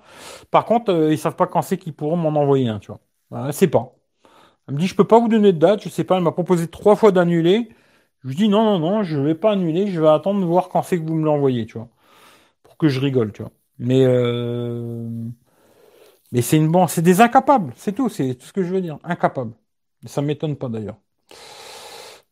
[0.51, 3.01] Par contre, euh, ils savent pas quand c'est qu'ils pourront m'en envoyer un, tu vois.
[3.31, 3.93] Voilà, c'est pas.
[4.69, 6.17] Elle me dit, je peux pas vous donner de date, je sais pas.
[6.19, 7.71] Elle m'a proposé trois fois d'annuler.
[8.25, 10.69] Je lui dis, non, non, non, je vais pas annuler, je vais attendre de voir
[10.71, 11.89] quand c'est que vous me l'envoyez, tu vois.
[12.65, 13.53] Pour que je rigole, tu vois.
[13.79, 15.09] Mais, euh...
[16.33, 18.81] mais c'est une bon, c'est des incapables, c'est tout, c'est tout ce que je veux
[18.81, 18.99] dire.
[19.05, 19.53] Incapables.
[20.07, 20.99] Ça m'étonne pas d'ailleurs.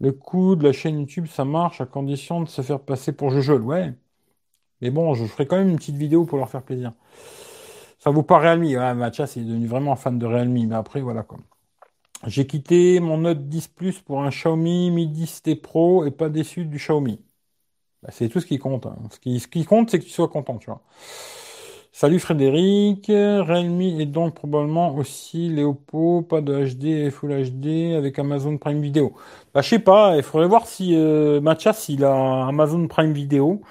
[0.01, 3.31] Le coût de la chaîne YouTube, ça marche à condition de se faire passer pour
[3.31, 3.63] Jojol.
[3.63, 3.95] Ouais.
[4.81, 6.93] Mais bon, je ferai quand même une petite vidéo pour leur faire plaisir.
[7.99, 8.65] Ça vaut pas Realme.
[8.65, 10.67] Ouais, Mathias est devenu vraiment fan de Realme.
[10.69, 11.39] Mais après, voilà quoi.
[12.27, 16.65] J'ai quitté mon Note 10 Plus pour un Xiaomi Mi 10T Pro et pas déçu
[16.67, 17.21] du Xiaomi.
[18.03, 18.87] Bah, c'est tout ce qui compte.
[18.87, 18.97] Hein.
[19.11, 20.83] Ce qui compte, c'est que tu sois content, tu vois.
[21.96, 28.18] Salut Frédéric, Realme est donc probablement aussi Léopo, pas de HD et Full HD avec
[28.18, 29.14] Amazon Prime Video.
[29.54, 33.62] Bah je sais pas, il faudrait voir si euh, Mathias il a Amazon Prime Video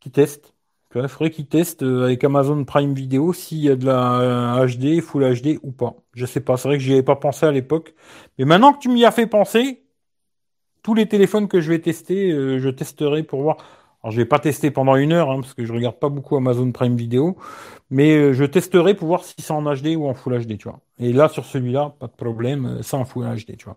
[0.00, 0.54] qui teste.
[0.96, 5.00] Il faudrait qu'il teste euh, avec Amazon Prime Video s'il y a de la HD,
[5.00, 5.94] Full HD ou pas.
[6.14, 7.94] Je sais pas, c'est vrai que j'y avais pas pensé à l'époque.
[8.38, 9.84] Mais maintenant que tu m'y as fait penser,
[10.82, 13.58] tous les téléphones que je vais tester, euh, je testerai pour voir.
[14.02, 16.36] Alors, je vais pas tester pendant une heure, hein, parce que je regarde pas beaucoup
[16.36, 17.36] Amazon Prime Video,
[17.90, 20.68] mais euh, je testerai pour voir si c'est en HD ou en Full HD, tu
[20.68, 20.80] vois.
[21.00, 23.76] Et là, sur celui-là, pas de problème, euh, c'est en Full HD, tu vois.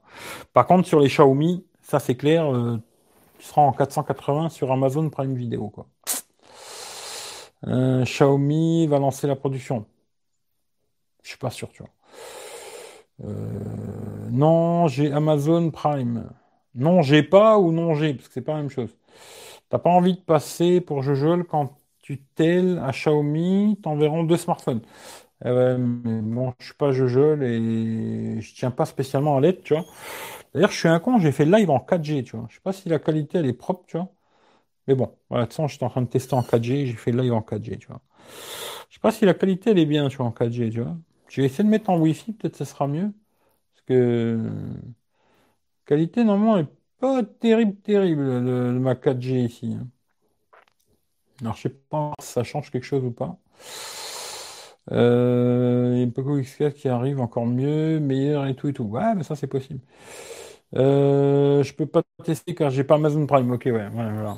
[0.53, 2.77] Par contre, sur les Xiaomi, ça c'est clair, euh,
[3.39, 5.87] tu seras en 480 sur Amazon Prime Video, quoi.
[7.63, 9.85] Xiaomi va lancer la production.
[11.23, 13.31] Je suis pas sûr, tu vois.
[14.31, 16.27] non, j'ai Amazon Prime.
[16.73, 18.95] Non, j'ai pas ou non j'ai, parce que c'est pas la même chose.
[19.71, 24.81] T'as pas envie de passer pour Jojol quand tu telles à Xiaomi, t'enverront deux smartphones.
[25.45, 29.73] Euh, mais bon, je suis pas Jojol et je tiens pas spécialement à l'aide, tu
[29.75, 29.85] vois.
[30.53, 32.47] D'ailleurs, je suis un con, j'ai fait live en 4G, tu vois.
[32.49, 34.09] Je sais pas si la qualité elle est propre, tu vois.
[34.87, 37.11] Mais bon, voilà, de toute façon, j'étais en train de tester en 4G, j'ai fait
[37.13, 38.01] live en 4G, tu vois.
[38.89, 40.97] Je sais pas si la qualité elle est bien, tu vois, en 4G, tu vois.
[41.29, 43.11] Je vais essayer de mettre en Wi-Fi, peut-être ça sera mieux.
[43.75, 44.39] Parce que
[45.85, 46.67] qualité normalement elle
[47.01, 49.77] pas terrible, terrible, le, ma 4G ici.
[51.41, 53.37] Alors, je sais pas si ça change quelque chose ou pas.
[54.91, 58.83] Euh, il y a Poco X4 qui arrive encore mieux, meilleur et tout et tout.
[58.83, 59.79] Ouais, mais ça, c'est possible.
[60.75, 63.51] Euh, je peux pas tester car j'ai pas Amazon Prime.
[63.51, 64.37] Ok, ouais, voilà.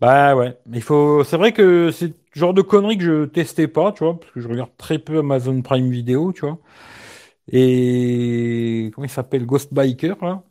[0.00, 1.24] Bah ouais, mais il faut.
[1.24, 4.32] C'est vrai que c'est le genre de conneries que je testais pas, tu vois, parce
[4.32, 6.58] que je regarde très peu Amazon Prime vidéo, tu vois.
[7.52, 9.46] Et comment il s'appelle?
[9.46, 10.44] Ghost Biker là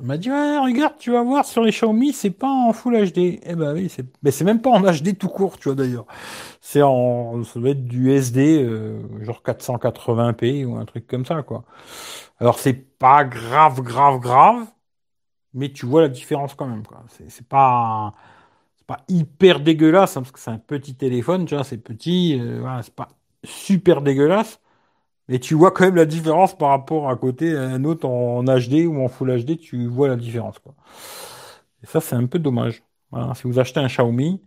[0.00, 3.10] Il m'a dit, ouais, regarde, tu vas voir sur les Xiaomi, c'est pas en Full
[3.12, 3.40] HD.
[3.44, 6.06] Eh ben oui, c'est, mais c'est même pas en HD tout court, tu vois d'ailleurs.
[6.60, 11.42] C'est en, ça doit être du SD, euh, genre 480p ou un truc comme ça,
[11.42, 11.64] quoi.
[12.40, 14.66] Alors c'est pas grave, grave, grave,
[15.54, 17.04] mais tu vois la différence quand même, quoi.
[17.28, 18.14] C'est, pas,
[18.78, 22.38] c'est pas hyper dégueulasse, hein, parce que c'est un petit téléphone, tu vois, c'est petit,
[22.40, 23.10] euh, c'est pas
[23.44, 24.60] super dégueulasse.
[25.28, 28.42] Mais tu vois quand même la différence par rapport à côté à un autre en
[28.44, 30.58] HD ou en Full HD, tu vois la différence.
[30.58, 30.74] Quoi.
[31.82, 32.82] Et ça, c'est un peu dommage.
[33.34, 34.40] Si vous achetez un Xiaomi,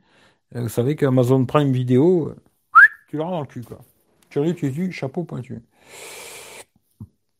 [0.55, 2.33] euh, vous savez qu'Amazon Prime Vidéo,
[3.09, 3.63] tu l'as dans le cul.
[3.63, 3.79] Quoi.
[4.29, 5.61] Tu l'as tu chapeau pointu.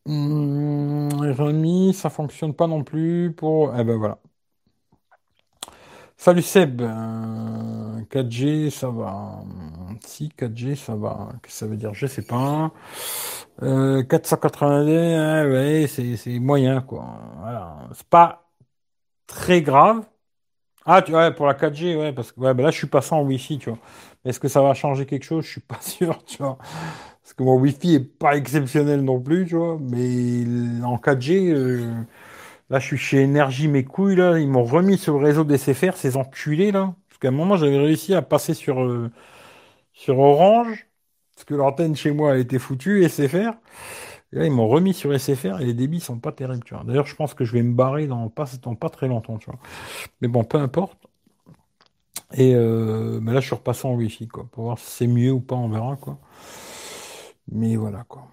[0.08, 1.10] Hum,
[1.94, 3.76] ça fonctionne pas non plus pour.
[3.78, 4.20] Eh ben voilà.
[6.18, 6.82] Salut Seb,
[8.10, 9.44] 4G euh, ça va.
[10.06, 12.72] Si 4G ça va, qu'est-ce que ça veut dire Je sais pas.
[13.64, 17.06] Euh, 480D, hein, ouais, c'est moyen quoi.
[17.40, 18.50] Voilà, c'est pas
[19.28, 20.06] très grave.
[20.86, 23.24] Ah, tu vois, pour la 4G, ouais, parce que ben là je suis passé en
[23.24, 23.80] Wi-Fi, tu vois.
[24.26, 25.46] Est-ce que ça va changer quelque chose?
[25.46, 26.58] Je suis pas sûr, tu vois.
[27.24, 29.78] Parce que mon Wi-Fi est pas exceptionnel non plus, tu vois.
[29.82, 31.54] Mais en 4G.
[32.70, 34.40] Là, je suis chez Énergie, mes couilles, là.
[34.40, 36.96] Ils m'ont remis sur le réseau des SFR, ces enculés, là.
[37.10, 39.12] Parce qu'à un moment, j'avais réussi à passer sur, euh,
[39.96, 40.88] sur Orange.
[41.36, 43.56] Parce que l'antenne chez moi, elle était foutue, SFR.
[44.34, 46.84] Et là, ils m'ont remis sur SFR et les débits sont pas terribles, tu vois.
[46.86, 49.48] D'ailleurs, je pense que je vais me barrer dans pas, dans pas très longtemps, tu
[49.48, 49.60] vois.
[50.22, 51.00] Mais bon, peu importe.
[52.34, 54.46] Et euh, là, je suis repassé en Wi-Fi, quoi.
[54.52, 56.20] Pour voir si c'est mieux ou pas, on verra, quoi.
[57.52, 58.28] Mais voilà, quoi.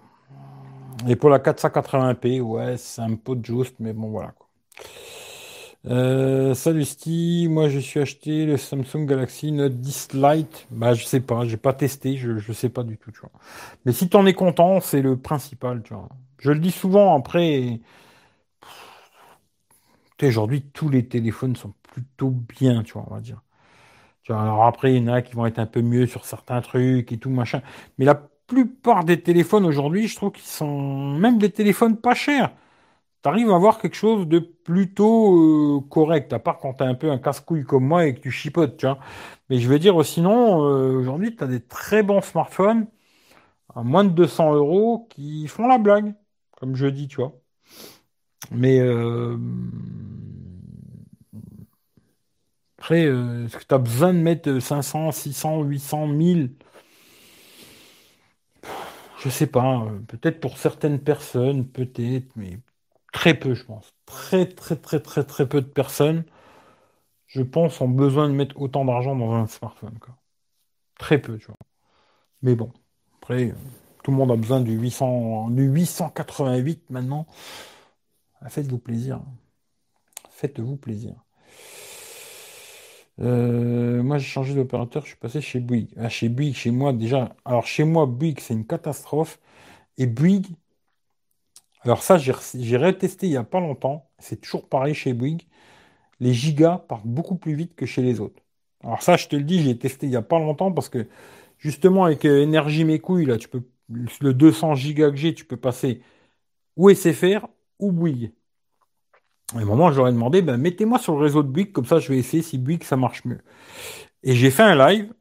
[1.07, 4.31] Et pour la 480p, ouais, c'est un peu juste, mais bon, voilà.
[4.31, 4.47] Quoi.
[5.85, 10.65] Euh, salut Steve, moi je suis acheté le Samsung Galaxy Note 10 Lite.
[10.71, 13.11] Bah je sais pas, j'ai pas testé, je, je sais pas du tout.
[13.85, 16.07] Mais si t'en es content, c'est le principal, tu vois.
[16.39, 17.81] Je le dis souvent après.
[20.21, 23.41] Aujourd'hui, tous les téléphones sont plutôt bien, tu on va dire.
[24.23, 26.25] Tu vois, alors après, il y en a qui vont être un peu mieux sur
[26.25, 27.61] certains trucs et tout, machin.
[27.97, 32.51] Mais la plupart des téléphones aujourd'hui, je trouve qu'ils sont même des téléphones pas chers.
[33.23, 36.87] Tu arrives à avoir quelque chose de plutôt euh, correct, à part quand tu as
[36.87, 38.99] un peu un casse-couille comme moi et que tu chipotes, tu vois.
[39.49, 42.87] Mais je veux dire, sinon, euh, aujourd'hui, tu as des très bons smartphones
[43.75, 46.15] à moins de 200 euros qui font la blague,
[46.57, 47.33] comme je dis, tu vois.
[48.51, 49.37] Mais euh,
[52.77, 56.55] après, est-ce que tu as besoin de mettre 500, 600, 800, 1000
[59.23, 62.59] je sais pas, peut-être pour certaines personnes, peut-être, mais
[63.13, 63.93] très peu, je pense.
[64.05, 66.25] Très, très, très, très, très peu de personnes,
[67.27, 69.99] je pense, ont besoin de mettre autant d'argent dans un smartphone.
[70.97, 71.57] Très peu, tu vois.
[72.43, 72.71] Mais bon,
[73.21, 73.55] après, euh,
[74.03, 77.27] tout le monde a besoin du 800, du 888 maintenant.
[78.47, 79.21] Faites-vous plaisir.
[80.29, 81.15] Faites-vous plaisir.
[83.19, 85.93] Euh, moi, j'ai changé d'opérateur, je suis passé chez Bouygues.
[85.97, 87.35] Ah, chez Bouygues, chez moi, déjà.
[87.45, 89.39] Alors, chez moi, Bouygues, c'est une catastrophe.
[89.97, 90.47] Et Bouygues,
[91.83, 94.09] alors ça, j'ai retesté il n'y a pas longtemps.
[94.19, 95.47] C'est toujours pareil chez Bouygues.
[96.19, 98.41] Les gigas partent beaucoup plus vite que chez les autres.
[98.83, 101.07] Alors ça, je te le dis, j'ai testé il n'y a pas longtemps parce que
[101.57, 105.45] justement, avec euh, Énergie Mes Couilles, là, tu peux, le 200 gigas que j'ai, tu
[105.45, 106.01] peux passer
[106.77, 107.47] ou SFR
[107.79, 108.33] ou Bouygues.
[109.55, 112.09] À un moment, j'aurais demandé, ben, mettez-moi sur le réseau de Bouygues, comme ça je
[112.09, 113.41] vais essayer si Bouygues ça marche mieux.
[114.23, 115.13] Et j'ai fait un live,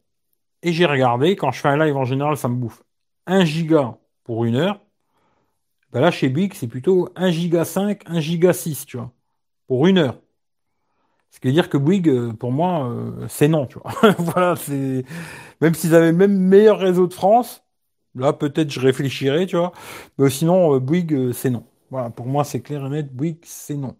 [0.62, 2.82] et j'ai regardé, quand je fais un live en général, ça me bouffe
[3.26, 4.80] 1 giga pour une heure.
[5.92, 9.12] Ben là, chez Bouygues, c'est plutôt 1 giga 5, 1 giga 6, tu vois,
[9.68, 10.20] pour une heure.
[11.30, 13.92] Ce qui veut dire que Bouygues, euh, pour moi, euh, c'est non, tu vois.
[14.18, 15.04] voilà, c'est.
[15.60, 17.64] Même s'ils avaient le même meilleur réseau de France,
[18.14, 19.72] là, peut-être je réfléchirais, tu vois.
[20.18, 21.64] Mais sinon, euh, Bouygues, c'est non.
[21.90, 23.96] Voilà, pour moi, c'est clair et net, Bouygues, c'est non.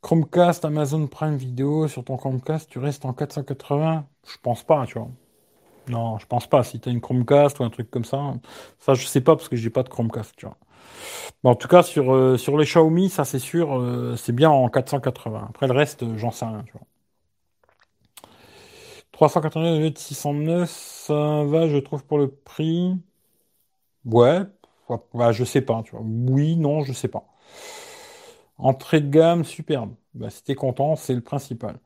[0.00, 4.98] Chromecast, Amazon Prime Video, sur ton Chromecast, tu restes en 480 Je pense pas, tu
[4.98, 5.10] vois.
[5.88, 6.64] Non, je pense pas.
[6.64, 8.34] Si tu as une Chromecast ou un truc comme ça,
[8.80, 10.56] ça je sais pas parce que j'ai pas de Chromecast, tu vois.
[11.44, 14.68] en tout cas, sur, euh, sur les Xiaomi, ça c'est sûr, euh, c'est bien en
[14.70, 15.46] 480.
[15.50, 16.82] Après le reste, euh, j'en sais rien, tu vois.
[19.12, 22.94] 389 de 609, ça va, je trouve, pour le prix.
[24.06, 24.40] Ouais,
[25.14, 26.00] ouais, je sais pas, tu vois.
[26.02, 27.24] Oui, non, je sais pas.
[28.58, 29.94] Entrée de gamme, superbe.
[30.14, 31.78] Bah, si t'es content, c'est le principal.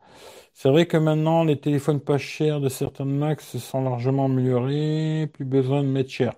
[0.54, 5.28] C'est vrai que maintenant, les téléphones pas chers de certaines marques se sont largement améliorés.
[5.34, 6.34] Plus besoin de mettre cher.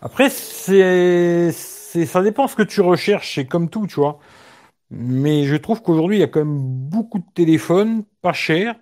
[0.00, 3.34] Après, c'est, ça dépend ce que tu recherches.
[3.36, 4.18] C'est comme tout, tu vois.
[4.90, 6.58] Mais je trouve qu'aujourd'hui, il y a quand même
[6.90, 8.76] beaucoup de téléphones pas chers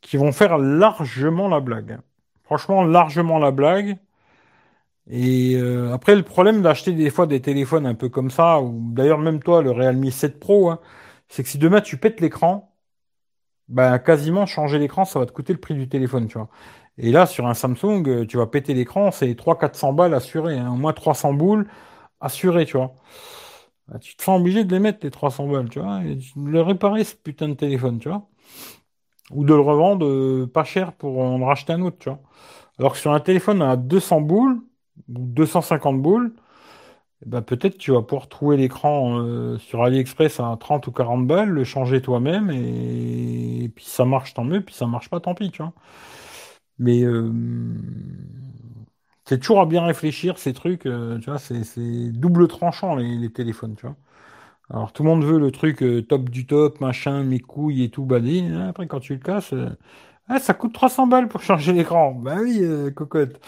[0.00, 1.98] qui vont faire largement la blague.
[2.44, 3.98] Franchement, largement la blague.
[5.10, 8.92] Et euh, après, le problème d'acheter des fois des téléphones un peu comme ça, ou
[8.92, 10.80] d'ailleurs même toi, le Realme 7 Pro, hein,
[11.28, 12.74] c'est que si demain tu pètes l'écran,
[13.68, 16.48] ben quasiment changer l'écran, ça va te coûter le prix du téléphone, tu vois.
[16.98, 20.70] Et là, sur un Samsung, euh, tu vas péter l'écran, c'est 300-400 balles assurées, hein,
[20.72, 21.66] au moins 300 boules
[22.20, 22.94] assurées, tu vois.
[23.88, 26.22] Ben, tu te sens obligé de les mettre, les 300 balles, tu vois, et de
[26.36, 28.28] le réparer, ce putain de téléphone, tu vois.
[29.30, 32.20] Ou de le revendre euh, pas cher pour en racheter un autre, tu vois.
[32.78, 34.60] Alors que sur un téléphone à 200 boules,
[35.08, 36.34] ou 250 boules,
[37.26, 41.48] ben peut-être tu vas pouvoir trouver l'écran euh, sur AliExpress à 30 ou 40 balles,
[41.48, 43.70] le changer toi-même, et...
[43.74, 45.72] puis ça marche tant mieux, puis ça marche pas tant pis, tu vois.
[46.78, 47.30] Mais euh,
[49.24, 51.62] c'est toujours à bien réfléchir ces trucs, euh, tu vois, c'est
[52.12, 53.96] double tranchant les, téléphones, tu vois.
[54.70, 58.04] Alors tout le monde veut le truc top du top, machin, mes couilles et tout
[58.06, 58.44] badé.
[58.68, 59.54] Après quand tu le casses,
[60.28, 62.12] ah, ça coûte 300 balles pour changer l'écran.
[62.14, 62.62] Bah oui,
[62.94, 63.40] cocotte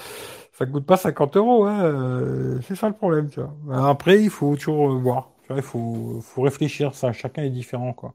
[0.57, 3.89] ça coûte pas 50 euros, hein, euh, c'est ça le problème, tu vois.
[3.89, 8.15] Après, il faut toujours euh, voir, il faut, réfléchir, ça, chacun est différent, quoi.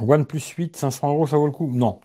[0.00, 1.70] OnePlus 8, 500 euros, ça vaut le coup?
[1.72, 2.00] Non.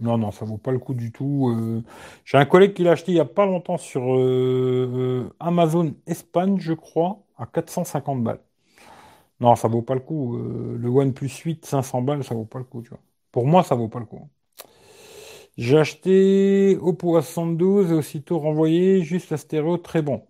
[0.00, 1.48] Non, non, ça vaut pas le coup du tout.
[1.50, 1.82] Euh.
[2.24, 4.02] J'ai un collègue qui l'a acheté il y a pas longtemps sur
[5.40, 8.40] Amazon Espagne, je crois, à 450 balles.
[9.40, 10.36] Non, ça vaut pas le coup.
[10.38, 13.00] le OnePlus 8, 500 balles, ça vaut pas le coup, tu vois.
[13.32, 14.28] Pour moi, ça vaut pas le coup.
[15.58, 20.24] J'ai acheté Oppo A72 et aussitôt renvoyé juste la stéréo, très bon.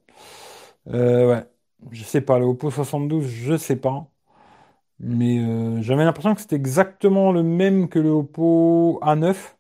[0.89, 1.47] Euh, ouais,
[1.93, 4.09] je sais pas, le Oppo 72, je sais pas.
[5.01, 9.59] Mais euh, j'avais l'impression que c'était exactement le même que le Oppo A9,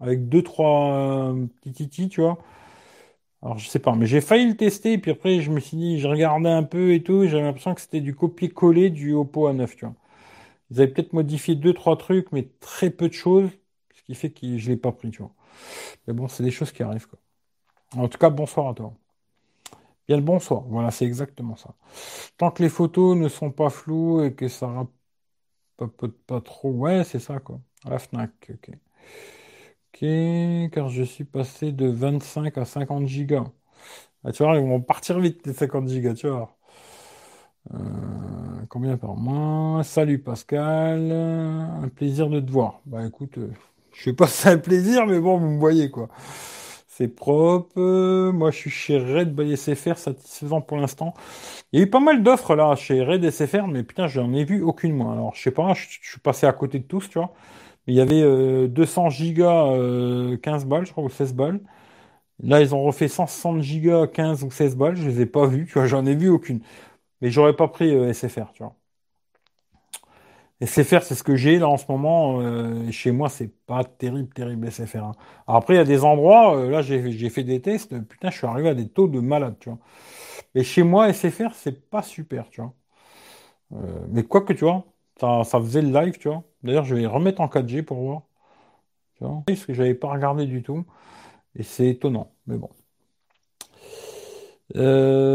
[0.00, 2.38] avec deux, trois euh, petits titis, tu vois.
[3.42, 5.76] Alors je sais pas, mais j'ai failli le tester, et puis après je me suis
[5.76, 9.46] dit, je regardais un peu et tout, j'avais l'impression que c'était du copier-coller du Oppo
[9.48, 9.94] A9, tu vois.
[10.70, 13.50] Ils avaient peut-être modifié deux, trois trucs, mais très peu de choses
[14.08, 15.32] qui fait que je l'ai pas pris, tu vois.
[16.08, 17.20] Mais bon, c'est des choses qui arrivent, quoi.
[17.96, 18.94] En tout cas, bonsoir à toi.
[20.06, 21.74] Bien le bonsoir, voilà, c'est exactement ça.
[22.38, 24.86] Tant que les photos ne sont pas floues et que ça
[25.76, 27.60] papote pas trop, ouais, c'est ça, quoi.
[27.86, 28.70] la FNAC, ok.
[29.94, 30.00] Ok,
[30.72, 33.44] car je suis passé de 25 à 50 gigas.
[34.24, 36.56] Ah, tu vois, ils vont partir vite, les 50 gigas, tu vois.
[37.74, 37.78] Euh,
[38.68, 39.82] combien par mois?
[39.84, 42.80] Salut Pascal, un plaisir de te voir.
[42.86, 43.50] Bah écoute, euh,
[43.98, 46.08] je sais pas c'est un plaisir, mais bon, vous me voyez quoi.
[46.86, 47.80] C'est propre.
[48.32, 51.14] moi, je suis chez Red by SFR, satisfaisant pour l'instant.
[51.72, 54.44] Il y a eu pas mal d'offres là chez Red SFR, mais putain, j'en ai
[54.44, 55.12] vu aucune moi.
[55.12, 57.34] Alors, je sais pas, je, suis passé à côté de tous, tu vois.
[57.86, 59.64] Mais il y avait 200 euh, gigas,
[60.42, 61.60] 15 euh, balles, je crois, ou 16 balles.
[62.42, 64.96] Là, ils ont refait 160 gigas, 15 ou 16 balles.
[64.96, 66.60] Je les ai pas vus, tu vois, j'en ai vu aucune.
[67.22, 68.77] Mais j'aurais pas pris euh, SFR, tu vois.
[70.60, 72.40] SFR, c'est ce que j'ai là en ce moment.
[72.40, 75.04] Euh, chez moi, c'est pas terrible, terrible SFR.
[75.04, 75.12] Hein.
[75.46, 78.46] après, il y a des endroits, euh, là j'ai fait des tests, putain, je suis
[78.46, 79.78] arrivé à des taux de malade, tu vois.
[80.54, 82.74] Mais chez moi, SFR, c'est pas super, tu vois.
[83.74, 84.84] Euh, mais quoi que tu vois,
[85.20, 86.44] ça, ça, faisait le live, tu vois.
[86.62, 88.22] D'ailleurs, je vais remettre en 4G pour voir.
[89.16, 90.84] Tu vois, parce que j'avais pas regardé du tout.
[91.56, 92.70] Et c'est étonnant, mais bon.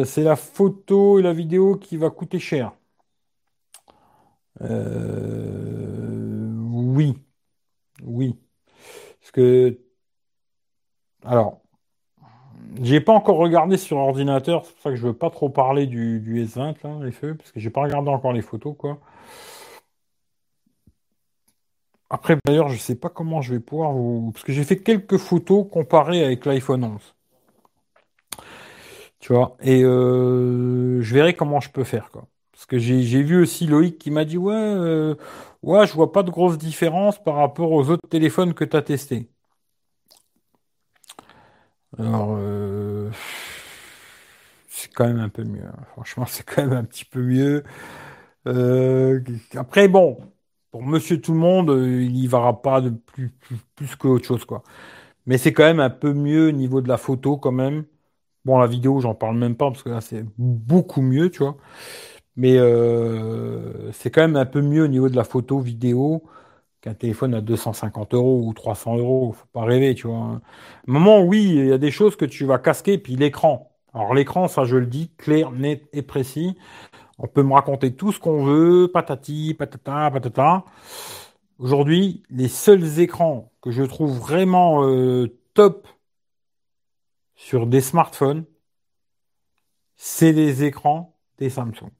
[0.06, 2.74] c'est la photo et la vidéo qui va coûter cher.
[4.62, 7.18] Euh, oui,
[8.04, 8.40] oui.
[9.22, 9.80] Parce que,
[11.26, 11.62] alors,
[12.82, 15.86] j'ai pas encore regardé sur ordinateur, c'est pour ça que je veux pas trop parler
[15.88, 19.00] du, S20 là, les feux, parce que j'ai pas regardé encore les photos quoi.
[22.10, 25.18] Après d'ailleurs, je sais pas comment je vais pouvoir vous, parce que j'ai fait quelques
[25.18, 27.14] photos comparées avec l'iPhone 11.
[29.20, 32.28] Tu vois, et euh, je verrai comment je peux faire quoi.
[32.64, 35.16] Parce que j'ai vu aussi Loïc qui m'a dit ouais, euh,
[35.64, 38.82] ouais, je vois pas de grosse différence par rapport aux autres téléphones que tu as
[38.82, 39.30] testés.
[41.98, 43.12] Alors, euh,
[44.70, 45.66] c'est quand même un peu mieux.
[45.66, 45.84] Hein.
[45.92, 47.64] Franchement, c'est quand même un petit peu mieux.
[48.48, 49.22] Euh,
[49.56, 50.18] après, bon,
[50.72, 54.46] pour Monsieur Tout le Monde, il y verra pas de plus, plus, plus qu'autre chose,
[54.46, 54.64] quoi.
[55.28, 57.86] Mais c'est quand même un peu mieux au niveau de la photo, quand même.
[58.46, 61.58] Bon, la vidéo, j'en parle même pas parce que là, c'est beaucoup mieux, tu vois.
[62.36, 66.24] Mais euh, c'est quand même un peu mieux au niveau de la photo, vidéo,
[66.82, 69.34] qu'un téléphone à 250 euros ou 300 euros.
[69.34, 70.42] Faut pas rêver, tu vois.
[70.88, 73.72] Moment, oui, il y a des choses que tu vas casquer, puis l'écran.
[73.94, 76.58] Alors l'écran, ça je le dis, clair, net et précis.
[77.20, 80.66] On peut me raconter tout ce qu'on veut, patati, patata, patata.
[81.60, 85.88] Aujourd'hui, les seuls écrans que je trouve vraiment euh, top
[87.36, 88.46] sur des smartphones,
[89.96, 91.92] c'est les écrans des Samsung.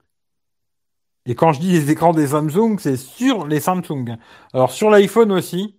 [1.26, 4.16] Et quand je dis les écrans des Samsung, c'est sur les Samsung.
[4.52, 5.76] Alors sur l'iPhone aussi,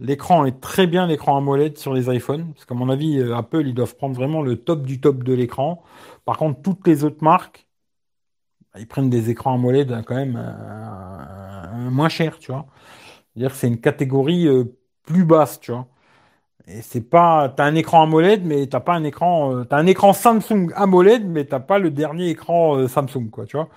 [0.00, 2.52] L'écran est très bien, l'écran AMOLED sur les iPhones.
[2.54, 5.34] Parce qu'à mon avis, euh, Apple, ils doivent prendre vraiment le top du top de
[5.34, 5.82] l'écran.
[6.24, 7.66] Par contre, toutes les autres marques,
[8.72, 12.66] bah, ils prennent des écrans AMOLED hein, quand même euh, moins chers, tu vois.
[13.34, 14.64] C'est-à-dire que c'est une catégorie euh,
[15.04, 15.88] plus basse, tu vois.
[16.68, 19.86] Et c'est pas, t'as un écran AMOLED, mais t'as pas un écran, euh, t'as un
[19.86, 23.68] écran Samsung AMOLED, mais t'as pas le dernier écran euh, Samsung, quoi, tu vois.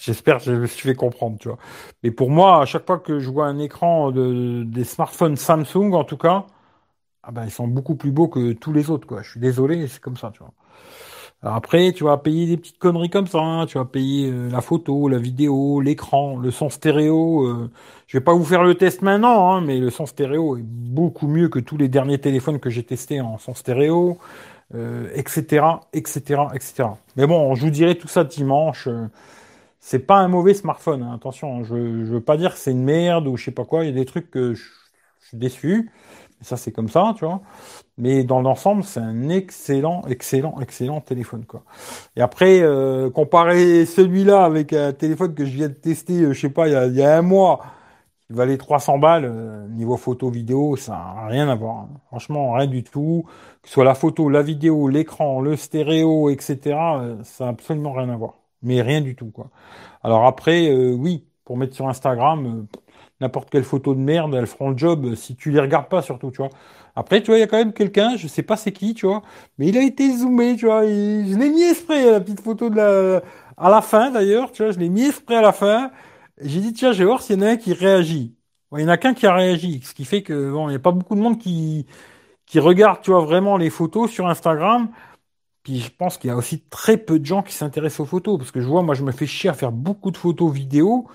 [0.00, 1.58] J'espère que je me suis fait comprendre, tu vois.
[2.02, 5.92] Mais pour moi, à chaque fois que je vois un écran de, des smartphones Samsung,
[5.94, 6.46] en tout cas,
[7.22, 9.22] ah ben, ils sont beaucoup plus beaux que tous les autres, quoi.
[9.22, 10.52] Je suis désolé, c'est comme ça, tu vois.
[11.42, 13.38] Après, tu vas payer des petites conneries comme ça.
[13.38, 13.66] Hein.
[13.66, 17.46] Tu vas payer euh, la photo, la vidéo, l'écran, le son stéréo.
[17.46, 17.70] Euh.
[18.06, 21.28] Je vais pas vous faire le test maintenant, hein, mais le son stéréo est beaucoup
[21.28, 24.18] mieux que tous les derniers téléphones que j'ai testés en son stéréo,
[25.14, 26.84] etc., etc., etc.
[27.16, 28.88] Mais bon, je vous dirai tout ça dimanche.
[29.88, 31.12] C'est pas un mauvais smartphone, hein.
[31.14, 31.62] attention.
[31.62, 33.84] Je, je veux pas dire que c'est une merde ou je sais pas quoi.
[33.84, 34.64] Il y a des trucs que je,
[35.20, 35.92] je suis déçu.
[36.40, 37.40] Ça, c'est comme ça, tu vois.
[37.96, 41.62] Mais dans l'ensemble, c'est un excellent, excellent, excellent téléphone, quoi.
[42.16, 46.40] Et après, euh, comparer celui-là avec un téléphone que je viens de tester, euh, je
[46.40, 47.64] sais pas, il y, a, il y a un mois,
[48.26, 51.76] qui valait 300 balles, euh, niveau photo, vidéo, ça n'a rien à voir.
[51.84, 51.90] Hein.
[52.08, 53.26] Franchement, rien du tout.
[53.62, 56.58] Que ce soit la photo, la vidéo, l'écran, le stéréo, etc.,
[57.00, 58.34] euh, ça n'a absolument rien à voir.
[58.66, 59.50] Mais rien du tout, quoi.
[60.02, 62.66] Alors après, euh, oui, pour mettre sur Instagram,
[63.20, 66.30] n'importe quelle photo de merde, elles feront le job si tu les regardes pas surtout,
[66.30, 66.50] tu vois.
[66.96, 69.06] Après, tu vois, il y a quand même quelqu'un, je sais pas c'est qui, tu
[69.06, 69.22] vois,
[69.58, 70.84] mais il a été zoomé, tu vois.
[70.84, 73.22] je l'ai mis exprès, la petite photo de la,
[73.56, 75.90] à la fin d'ailleurs, tu vois, je l'ai mis exprès à la fin.
[76.40, 78.36] J'ai dit, tiens, je vais voir s'il y en a un qui réagit.
[78.76, 80.76] il y en a qu'un qui a réagi, ce qui fait que, bon, il n'y
[80.76, 81.86] a pas beaucoup de monde qui,
[82.46, 84.88] qui regarde, tu vois, vraiment les photos sur Instagram.
[85.66, 88.38] Puis je pense qu'il y a aussi très peu de gens qui s'intéressent aux photos,
[88.38, 91.08] parce que je vois, moi, je me fais chier à faire beaucoup de photos vidéo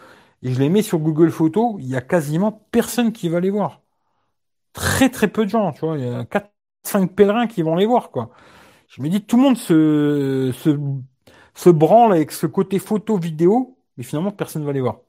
[0.44, 3.52] et je les mets sur Google Photos, il y a quasiment personne qui va les
[3.52, 3.82] voir.
[4.74, 6.52] Très très peu de gens, tu vois, il y a 4
[6.84, 8.32] 5 pèlerins qui vont les voir quoi.
[8.90, 10.78] Je me dis tout le monde se se,
[11.56, 15.00] se branle avec ce côté photo vidéo, mais finalement personne ne va les voir.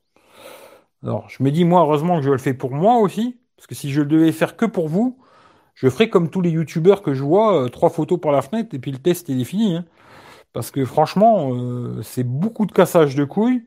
[1.03, 3.75] Alors, je me dis moi heureusement que je le fais pour moi aussi, parce que
[3.75, 5.19] si je le devais faire que pour vous,
[5.75, 8.75] je ferais comme tous les youtubeurs que je vois, euh, trois photos par la fenêtre
[8.75, 9.77] et puis le test est fini.
[9.77, 9.85] Hein.
[10.53, 13.65] Parce que franchement, euh, c'est beaucoup de cassage de couilles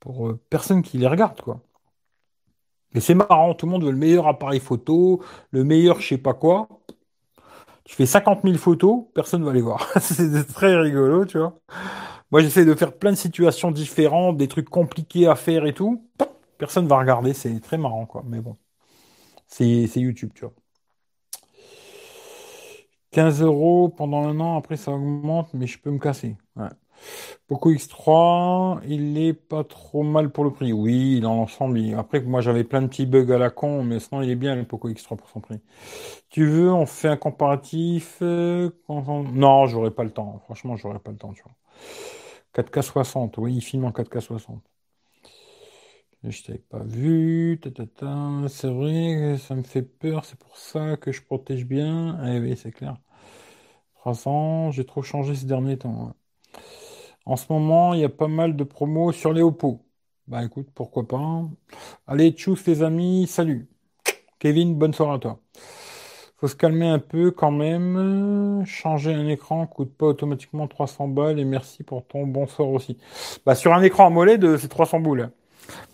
[0.00, 1.60] pour euh, personne qui les regarde, quoi.
[2.94, 6.18] Mais c'est marrant, tout le monde veut le meilleur appareil photo, le meilleur je sais
[6.18, 6.68] pas quoi.
[7.84, 9.90] Tu fais 50 000 photos, personne va les voir.
[10.00, 11.58] c'est très rigolo, tu vois.
[12.30, 16.08] Moi, j'essaie de faire plein de situations différentes, des trucs compliqués à faire et tout.
[16.58, 18.22] Personne va regarder, c'est très marrant, quoi.
[18.26, 18.56] Mais bon,
[19.52, 20.54] c'est YouTube, tu vois.
[23.12, 26.36] 15 euros pendant un an, après ça augmente, mais je peux me casser.
[27.48, 30.72] Poco X3, il est pas trop mal pour le prix.
[30.72, 34.22] Oui, dans l'ensemble, après, moi j'avais plein de petits bugs à la con, mais sinon
[34.22, 35.60] il est bien le Poco X3 pour son prix.
[36.30, 40.40] Tu veux, on fait un comparatif euh, Non, j'aurais pas le temps.
[40.44, 41.52] Franchement, j'aurais pas le temps, tu vois.
[42.54, 44.62] 4K 60, oui, il filme en 4K 60.
[46.24, 47.60] Je t'avais pas vu,
[48.48, 52.16] c'est vrai, ça me fait peur, c'est pour ça que je protège bien.
[52.32, 52.96] Eh oui, c'est clair.
[53.96, 56.14] 300, j'ai trop changé ces derniers temps.
[57.26, 59.84] En ce moment, il y a pas mal de promos sur les Oppo.
[60.28, 61.42] Bah écoute, pourquoi pas.
[62.06, 63.68] Allez, tchuss les amis, salut.
[64.38, 65.40] Kevin, bonne soirée à toi.
[66.38, 68.64] Faut se calmer un peu quand même.
[68.66, 72.98] Changer un écran coûte pas automatiquement 300 balles et merci pour ton bonsoir aussi.
[73.46, 75.30] Bah sur un écran AMOLED, c'est 300 boules.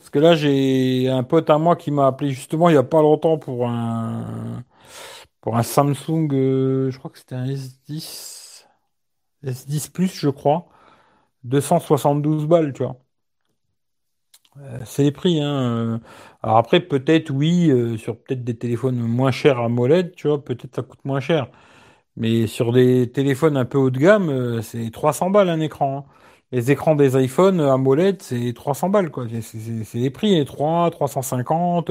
[0.08, 2.82] Parce que là, j'ai un pote à moi qui m'a appelé justement il y a
[2.82, 4.64] pas longtemps pour un
[5.42, 8.66] pour un Samsung, euh, je crois que c'était un S10
[9.44, 10.68] S10 Plus, je crois.
[11.44, 12.98] 272 balles, tu vois.
[14.58, 16.00] Euh, c'est les prix, hein.
[16.42, 20.42] Alors après, peut-être, oui, euh, sur peut-être des téléphones moins chers à molette, tu vois,
[20.44, 21.48] peut-être ça coûte moins cher.
[22.16, 26.06] Mais sur des téléphones un peu haut de gamme, euh, c'est 300 balles un écran.
[26.08, 26.12] hein.
[26.52, 29.26] Les écrans des iPhones à molette, c'est 300 balles, quoi.
[29.42, 31.90] C'est les prix, les 3, 350.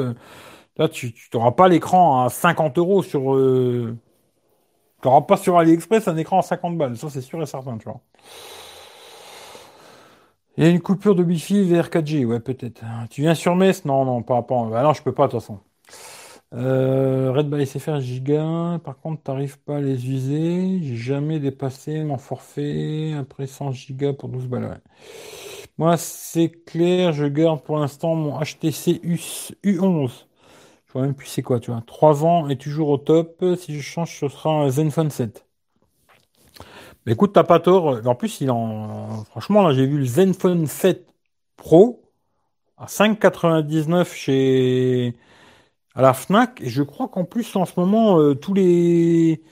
[0.78, 3.36] Là, tu n'auras pas l'écran à 50 euros sur...
[3.36, 3.98] euh,
[5.02, 6.98] Tu n'auras pas sur AliExpress un écran à 50 balles.
[6.98, 8.02] Ça, c'est sûr et certain, tu vois.
[10.58, 12.84] Il y a une coupure de Wi-Fi vers 4G, ouais, peut-être.
[13.10, 13.86] Tu viens sur Metz?
[13.86, 14.66] Non, non, pas, pas.
[14.70, 15.60] Bah non, je peux pas, de toute façon.
[16.54, 20.80] Euh, Red by SFR Giga, par contre, t'arrives pas à les user.
[20.82, 24.82] J'ai jamais dépassé mon forfait après 100 Giga pour 12 balles.
[25.78, 29.18] Moi, c'est clair, je garde pour l'instant mon HTC U,
[29.64, 30.28] U11.
[30.88, 31.84] Je vois même plus c'est quoi, tu vois.
[31.88, 33.44] 3 ans et toujours au top.
[33.58, 35.46] Si je change, ce sera un Zenfone 7.
[37.06, 38.02] Mais écoute, t'as pas tort.
[38.06, 41.08] En plus, il en, franchement, là, j'ai vu le Zenfone 7
[41.58, 42.02] Pro.
[42.78, 45.16] à 5,99 chez
[45.98, 46.62] à la Fnac.
[46.62, 49.44] Et je crois qu'en plus, en ce moment, euh, tous les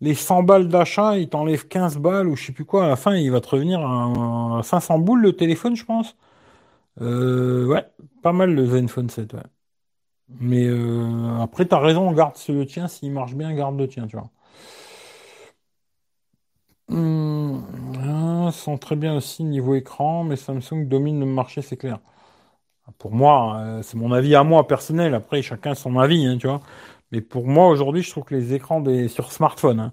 [0.00, 2.86] les 100 balles d'achat, ils t'enlèvent 15 balles ou je sais plus quoi.
[2.86, 6.16] À la fin, il va te revenir à, 500 boules le téléphone, je pense.
[7.00, 7.84] Euh, ouais,
[8.22, 9.40] pas mal le Zenfone 7, ouais.
[10.40, 12.88] Mais euh, après, t'as raison, garde le tien.
[12.88, 14.30] S'il marche bien, garde le tien, tu vois.
[16.88, 17.64] Hum,
[18.52, 21.98] sont très bien aussi niveau écran, mais Samsung domine le marché, c'est clair.
[22.98, 25.14] Pour moi, euh, c'est mon avis à moi personnel.
[25.14, 26.60] Après, chacun son avis, hein, tu vois.
[27.12, 29.92] Mais pour moi, aujourd'hui, je trouve que les écrans des, sur smartphone, hein,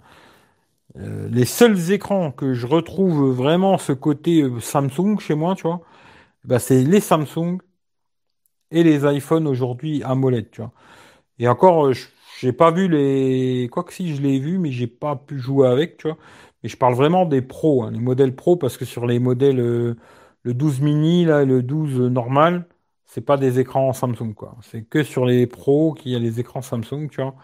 [0.98, 5.64] euh, les seuls écrans que je retrouve vraiment ce côté euh, Samsung chez moi, tu
[5.64, 5.82] vois,
[6.46, 7.60] bah, c'est les Samsung
[8.72, 10.72] et les iPhones aujourd'hui AMOLED, tu vois.
[11.40, 11.92] Et encore,
[12.40, 13.70] j'ai pas vu les.
[13.72, 16.18] Quoi que si, je l'ai vu, mais j'ai pas pu jouer avec, tu vois.
[16.64, 19.58] Mais je parle vraiment des pros, hein, les modèles pros, parce que sur les modèles,
[19.58, 22.68] le 12 mini, là, le 12 normal,
[23.12, 24.56] c'est pas des écrans Samsung, quoi.
[24.62, 27.36] C'est que sur les pros qu'il y a les écrans Samsung, tu vois.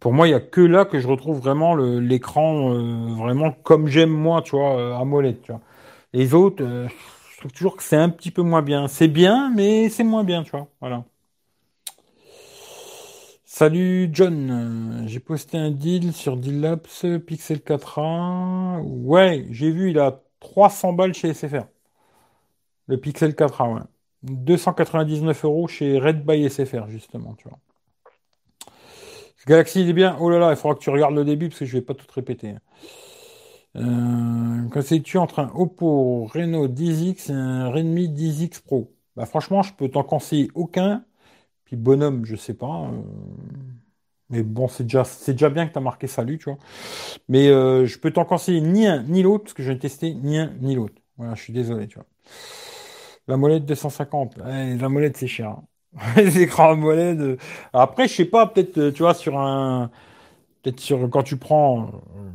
[0.00, 3.86] pour moi, il y a que là que je retrouve vraiment l'écran euh, vraiment comme
[3.88, 5.60] j'aime moi, tu vois, euh, AMOLED, tu vois.
[6.12, 6.88] Les autres, euh,
[7.32, 8.88] je trouve toujours que c'est un petit peu moins bien.
[8.88, 10.68] C'est bien, mais c'est moins bien, tu vois.
[10.80, 11.04] Voilà.
[13.44, 16.78] Salut John, j'ai posté un deal sur Deal
[17.26, 18.80] Pixel 4a.
[18.82, 21.66] Ouais, j'ai vu, il a 300 balles chez SFR.
[22.86, 23.82] Le Pixel 4a, ouais.
[24.22, 27.58] 299 euros chez Red by SFR, justement, tu vois.
[29.46, 30.16] Galaxy, il est bien.
[30.20, 31.94] Oh là là, il faudra que tu regardes le début parce que je vais pas
[31.94, 32.54] tout répéter.
[33.76, 38.94] Euh, tu entre un Oppo Reno 10X et un Redmi 10X Pro?
[39.16, 41.04] Bah franchement, je peux t'en conseiller aucun.
[41.64, 42.90] Puis bonhomme, je sais pas.
[42.92, 43.02] Euh,
[44.30, 46.58] mais bon, c'est déjà, bien que tu as marqué salut, tu vois.
[47.28, 50.14] Mais euh, je peux t'en conseiller ni un ni l'autre parce que je n'ai testé
[50.14, 50.94] ni un ni l'autre.
[51.18, 52.06] Voilà, je suis désolé, tu vois.
[53.28, 54.36] La molette 250.
[54.38, 55.50] la molette, c'est cher.
[55.50, 55.64] Hein.
[56.16, 57.20] les écrans AMOLED.
[57.20, 57.36] Euh.
[57.72, 59.90] Après, je sais pas, peut-être, euh, tu vois, sur un.
[60.62, 61.90] Peut-être sur quand tu prends.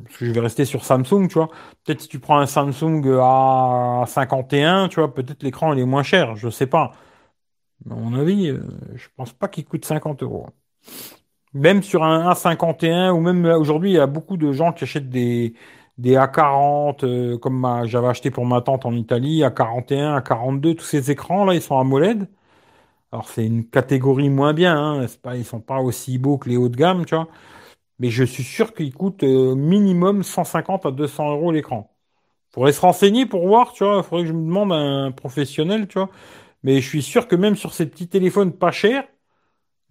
[0.06, 1.50] Parce que je vais rester sur Samsung, tu vois.
[1.86, 6.04] Peut-être si tu prends un Samsung à 51, tu vois, peut-être l'écran il est moins
[6.04, 6.36] cher.
[6.36, 6.94] Je sais pas.
[7.90, 8.62] À mon avis, euh,
[8.96, 10.48] je pense pas qu'il coûte 50 euros.
[11.54, 15.10] Même sur un A51 ou même aujourd'hui, il y a beaucoup de gens qui achètent
[15.10, 15.54] des,
[15.98, 21.12] des A40, euh, comme j'avais acheté pour ma tante en Italie, A41, A42, tous ces
[21.12, 22.28] écrans là, ils sont AMOLED.
[23.12, 26.58] Alors c'est une catégorie moins bien, hein, pas, ils sont pas aussi beaux que les
[26.58, 27.28] hauts de gamme, tu vois.
[28.00, 31.96] Mais je suis sûr qu'ils coûtent euh, minimum 150 à 200 euros l'écran.
[32.52, 34.04] Faudrait se renseigner pour voir, tu vois.
[34.04, 36.10] Faudrait que je me demande à un professionnel, tu vois.
[36.64, 39.08] Mais je suis sûr que même sur ces petits téléphones pas chers,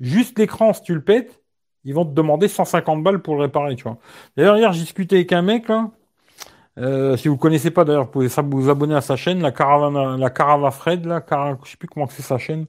[0.00, 1.42] juste l'écran, si tu le pètes,
[1.84, 3.98] ils vont te demander 150 balles pour le réparer, tu vois.
[4.36, 5.90] D'ailleurs, hier, j'ai discuté avec un mec, là.
[6.78, 10.20] Euh, si vous connaissez pas, d'ailleurs, vous pouvez vous abonner à sa chaîne, la Caravane,
[10.20, 11.58] la Caravafred, là, Car...
[11.64, 12.66] je sais plus comment c'est sa chaîne.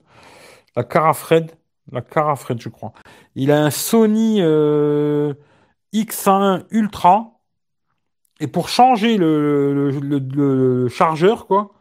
[0.75, 1.51] La Carafred,
[1.91, 2.93] la Carafred, je crois.
[3.35, 5.33] Il a un Sony euh,
[5.93, 7.33] X1 Ultra.
[8.39, 11.71] Et pour changer le, le, chargeur, quoi,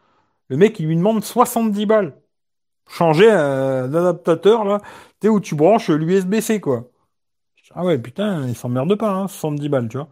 [0.48, 2.16] le mec, il lui demande 70 balles.
[2.88, 4.80] Changer l'adaptateur, là,
[5.20, 6.90] tu où tu branches l'USB-C, quoi.
[7.74, 10.08] Ah ouais, putain, ils s'emmerdent pas, hein, 70 balles, tu vois.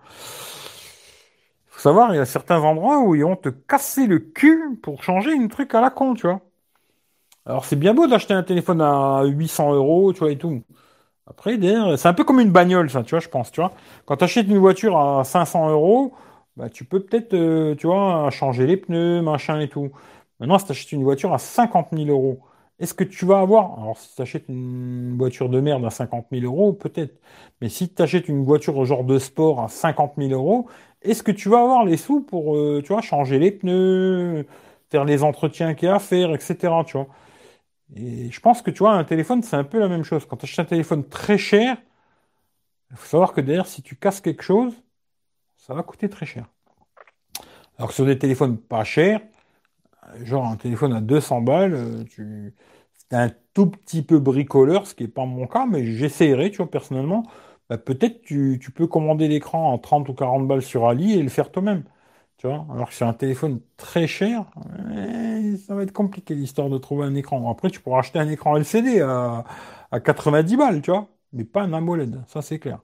[1.85, 5.33] Savoir, il y a certains endroits où ils vont te casser le cul pour changer
[5.35, 6.41] une truc à la con, tu vois.
[7.45, 10.63] Alors c'est bien beau d'acheter un téléphone à 800 euros, tu vois, et tout.
[11.27, 11.59] Après,
[11.99, 13.73] c'est un peu comme une bagnole, ça, tu vois, je pense, tu vois.
[14.07, 16.15] Quand tu achètes une voiture à 500 euros,
[16.57, 19.91] bah, tu peux peut-être, euh, tu vois, changer les pneus, machin et tout.
[20.41, 22.41] Maintenant, si tu achètes une voiture à 50 000 euros,
[22.81, 26.27] est-ce que tu vas avoir, alors si tu achètes une voiture de merde à 50
[26.33, 27.21] 000 euros, peut-être,
[27.61, 30.67] mais si tu achètes une voiture au genre de sport à 50 000 euros,
[31.05, 34.47] est-ce que tu vas avoir les sous pour, euh, tu vois, changer les pneus,
[34.91, 36.73] faire les entretiens qu'il y a à faire, etc..
[37.97, 40.27] Et je pense que, tu vois, un téléphone, c'est un peu la même chose.
[40.27, 41.77] Quand tu achètes un téléphone très cher,
[42.91, 44.73] il faut savoir que derrière, si tu casses quelque chose,
[45.57, 46.47] ça va coûter très cher.
[47.79, 49.21] Alors que sur des téléphones pas chers,
[50.25, 52.55] genre un téléphone à 200 balles, euh, tu...
[53.13, 56.71] un tout petit peu bricoleur, ce qui n'est pas mon cas, mais j'essaierai, tu vois,
[56.71, 57.25] personnellement.
[57.69, 61.23] Bah, peut-être tu, tu peux commander l'écran en 30 ou 40 balles sur Ali et
[61.23, 61.85] le faire toi-même.
[62.39, 64.45] Tu vois, alors que c'est un téléphone très cher,
[65.67, 67.51] ça va être compliqué l'histoire de trouver un écran.
[67.51, 69.45] Après, tu pourras acheter un écran LCD à,
[69.91, 72.81] à 90 balles, tu vois, mais pas un AMOLED, ça c'est clair.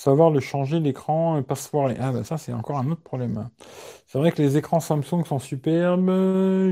[0.00, 1.94] Savoir le changer l'écran et pas se foirer.
[2.00, 3.50] Ah ben ça c'est encore un autre problème.
[4.06, 6.08] C'est vrai que les écrans Samsung sont superbes.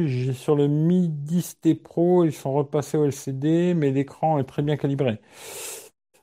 [0.06, 4.62] J'ai sur le Mi 10T Pro, ils sont repassés au LCD, mais l'écran est très
[4.62, 5.20] bien calibré.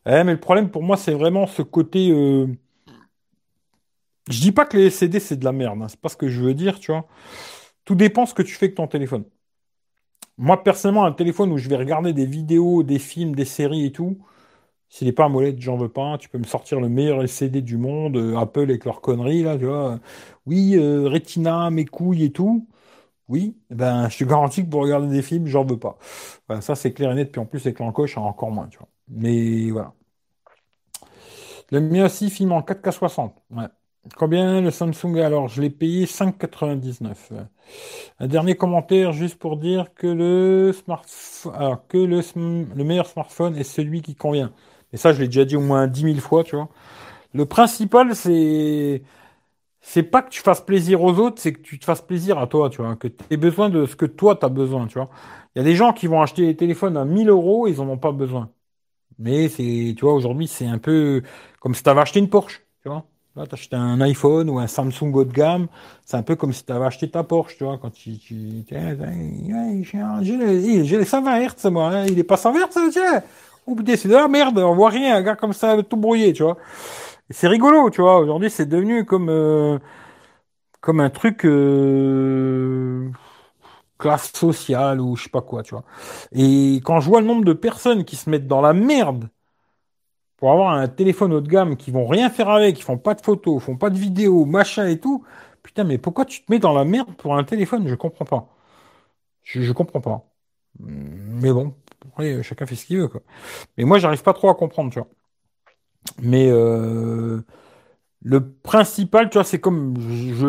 [0.08, 2.10] Eh, mais le problème pour moi c'est vraiment ce côté.
[2.10, 2.48] Euh...
[4.32, 5.88] Je dis pas que les LCD c'est de la merde, hein.
[5.88, 7.06] c'est pas ce que je veux dire, tu vois.
[7.86, 9.26] Tout dépend ce que tu fais avec ton téléphone.
[10.38, 13.92] Moi, personnellement, un téléphone où je vais regarder des vidéos, des films, des séries et
[13.92, 14.18] tout,
[14.96, 16.18] s'il n'est pas AMOLED, j'en veux pas.
[16.18, 19.58] Tu peux me sortir le meilleur LCD du monde, euh, Apple avec leurs conneries, là,
[19.58, 20.00] tu vois.
[20.46, 22.66] Oui, euh, Retina, mes couilles et tout.
[23.30, 25.98] Oui, eh ben, je te garantis que pour regarder des films, j'en veux pas.
[26.48, 27.32] Voilà, ça, c'est clair et net.
[27.32, 28.90] Puis en plus, avec l'encoche, encore moins, tu vois.
[29.10, 29.94] Mais voilà.
[31.72, 33.36] Le mien aussi, film en 4K 60.
[33.52, 33.66] Ouais.
[34.18, 35.18] Combien le Samsung?
[35.18, 37.32] Alors, je l'ai payé 5,99.
[38.20, 42.22] Un dernier commentaire juste pour dire que le smartphone, que le,
[42.76, 44.54] le meilleur smartphone est celui qui convient.
[44.96, 46.70] Et ça, je l'ai déjà dit au moins 10 000 fois, tu vois.
[47.34, 49.04] Le principal, c'est
[49.82, 52.48] c'est pas que tu fasses plaisir aux autres, c'est que tu te fasses plaisir à
[52.48, 54.96] toi, tu vois, que tu aies besoin de ce que toi tu as besoin, tu
[55.00, 55.10] vois.
[55.56, 57.90] Il y a des gens qui vont acheter des téléphones à 1000 euros, ils en
[57.90, 58.50] ont pas besoin.
[59.20, 61.24] Mais c'est, tu vois, aujourd'hui, c'est un peu
[61.60, 63.06] comme si tu avais acheté une Porsche, tu vois.
[63.36, 65.68] Là, tu acheté un iPhone ou un Samsung haut de gamme,
[66.06, 68.66] c'est un peu comme si tu avais acheté ta Porsche, tu vois, quand tu, j'ai
[70.98, 72.06] les 120 Hz, moi, hein.
[72.06, 73.24] il est pas 100 Hz,
[73.76, 76.44] putain, c'est de la merde, on voit rien, un gars comme ça, tout brouillé, tu
[76.44, 76.58] vois.
[77.32, 78.20] C'est rigolo, tu vois.
[78.20, 79.80] Aujourd'hui, c'est devenu comme euh,
[80.82, 83.10] comme un truc euh,
[84.00, 85.86] classe sociale ou je sais pas quoi, tu vois.
[86.34, 89.30] Et quand je vois le nombre de personnes qui se mettent dans la merde
[90.38, 93.14] pour avoir un téléphone haut de gamme, qui vont rien faire avec, qui font pas
[93.16, 95.24] de photos, font pas de vidéos, machin et tout,
[95.64, 97.88] putain, mais pourquoi tu te mets dans la merde pour un téléphone?
[97.88, 98.50] Je comprends pas.
[99.44, 100.26] Je, je comprends pas.
[100.80, 101.76] Mais bon,
[102.44, 103.22] chacun fait ce qu'il veut, quoi.
[103.78, 105.08] Mais moi, j'arrive pas trop à comprendre, tu vois.
[106.22, 107.42] Mais euh,
[108.22, 109.96] le principal, tu vois, c'est comme,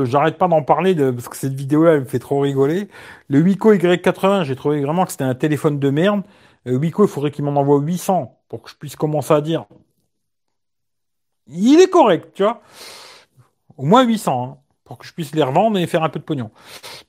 [0.05, 2.89] j'arrête pas d'en parler parce que cette vidéo-là, elle me fait trop rigoler.
[3.29, 6.23] Le Wiko Y80, j'ai trouvé vraiment que c'était un téléphone de merde.
[6.67, 9.67] Euh, Wiko, il faudrait qu'il m'en envoie 800 pour que je puisse commencer à dire,
[11.49, 12.61] il est correct, tu vois.
[13.77, 16.25] Au moins 800, hein, pour que je puisse les revendre et faire un peu de
[16.25, 16.51] pognon.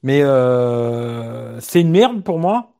[0.04, 2.74] Mais euh, c'est une merde pour moi.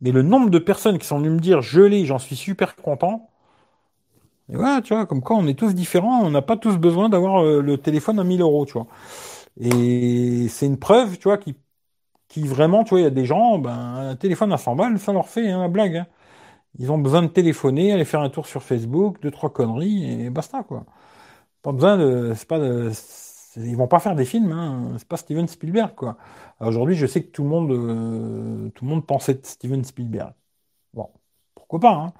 [0.00, 2.76] Mais le nombre de personnes qui sont venues me dire je l'ai, j'en suis super
[2.76, 3.30] content.
[4.50, 7.08] Et voilà, tu vois, comme quoi on est tous différents, on n'a pas tous besoin
[7.08, 8.86] d'avoir euh, le téléphone à 1000 euros, tu vois.
[9.60, 11.56] Et c'est une preuve, tu vois, qui,
[12.28, 14.98] qui vraiment, tu vois, il y a des gens, ben, un téléphone à 100 balles,
[15.00, 15.96] ça leur fait hein, la blague.
[15.98, 16.06] Hein.
[16.78, 20.30] Ils ont besoin de téléphoner, aller faire un tour sur Facebook, deux, trois conneries, et
[20.30, 20.86] basta, quoi.
[21.62, 22.32] Pas besoin de.
[22.36, 22.90] C'est pas de.
[23.56, 24.94] Ils vont pas faire des films, hein.
[24.98, 26.16] C'est pas Steven Spielberg, quoi.
[26.60, 30.32] Aujourd'hui, je sais que tout le monde, euh, tout le monde pensait de Steven Spielberg.
[30.94, 31.10] Bon,
[31.54, 32.12] pourquoi pas, hein.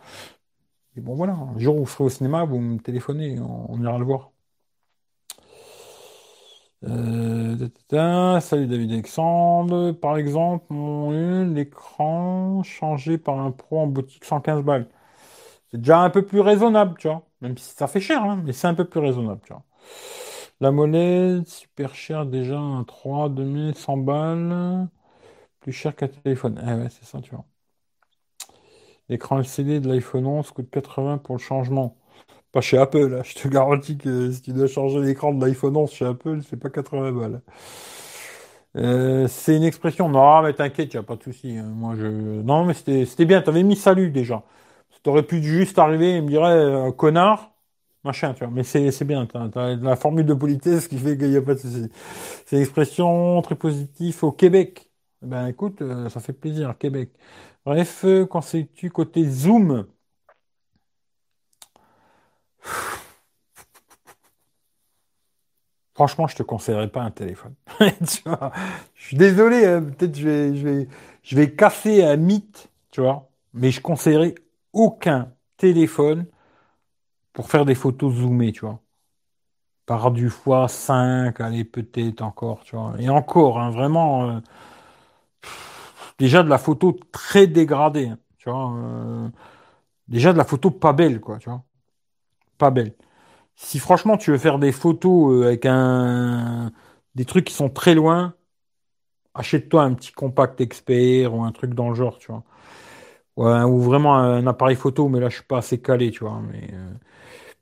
[0.96, 3.98] Et bon, voilà, un jour où vous serez au cinéma, vous me téléphonez, on, ira
[3.98, 4.30] le voir.
[6.84, 9.92] Euh, salut David Alexandre.
[9.92, 10.74] Par exemple,
[11.54, 14.86] l'écran changé par un pro en boutique 115 balles.
[15.70, 17.26] C'est déjà un peu plus raisonnable, tu vois.
[17.40, 19.64] Même si ça fait cher, hein, mais c'est un peu plus raisonnable, tu vois.
[20.60, 24.88] La monnaie, super cher déjà, un 3, 2100 balles.
[25.60, 26.60] Plus cher qu'un téléphone.
[26.66, 27.46] Eh ouais, c'est ça, tu vois.
[29.08, 31.96] L'écran LCD de l'iPhone 11 coûte 80 pour le changement.
[32.52, 33.22] Pas chez Apple, là.
[33.24, 36.58] je te garantis que si tu dois changer l'écran de l'iPhone 11 chez Apple, c'est
[36.58, 37.42] pas 80 balles.
[38.76, 40.08] Euh, c'est une expression.
[40.08, 41.56] Non, mais t'inquiète, y a pas de souci.
[41.56, 41.64] Hein.
[41.74, 42.06] Moi, je.
[42.06, 43.42] Non, mais c'était bien.
[43.42, 44.42] T'avais mis salut déjà.
[45.02, 47.53] T'aurais pu juste arriver et me dire connard,
[48.04, 48.52] machin, tu vois.
[48.52, 49.26] Mais c'est bien.
[49.26, 51.90] T'as as la formule de politesse qui fait qu'il n'y a pas de souci.
[52.46, 54.90] C'est une expression très positive au Québec.
[55.22, 57.10] Eh ben écoute, euh, ça fait plaisir, Québec.
[57.66, 59.86] Bref, quand c'est-tu côté Zoom?
[65.94, 67.54] Franchement, je te conseillerais pas un téléphone.
[67.78, 68.22] tu
[68.94, 70.88] je suis désolé, hein, peut-être je vais, je vais,
[71.22, 74.34] je vais casser un mythe, tu vois, mais je conseillerais
[74.72, 76.26] aucun téléphone
[77.34, 78.80] pour faire des photos zoomées, tu vois.
[79.86, 82.94] Par du x5, allez, peut-être encore, tu vois.
[82.98, 84.30] Et encore, hein, vraiment.
[84.30, 84.40] Euh,
[86.18, 88.72] déjà de la photo très dégradée, hein, tu vois.
[88.76, 89.28] Euh,
[90.08, 91.64] déjà de la photo pas belle, quoi, tu vois.
[92.58, 92.94] Pas belle.
[93.56, 96.72] Si franchement tu veux faire des photos euh, avec un
[97.16, 98.34] des trucs qui sont très loin,
[99.34, 103.66] achète-toi un petit compact expert ou un truc dans le genre, tu vois.
[103.66, 106.40] ou vraiment un appareil photo, mais là je suis pas assez calé, tu vois.
[106.50, 106.70] Mais,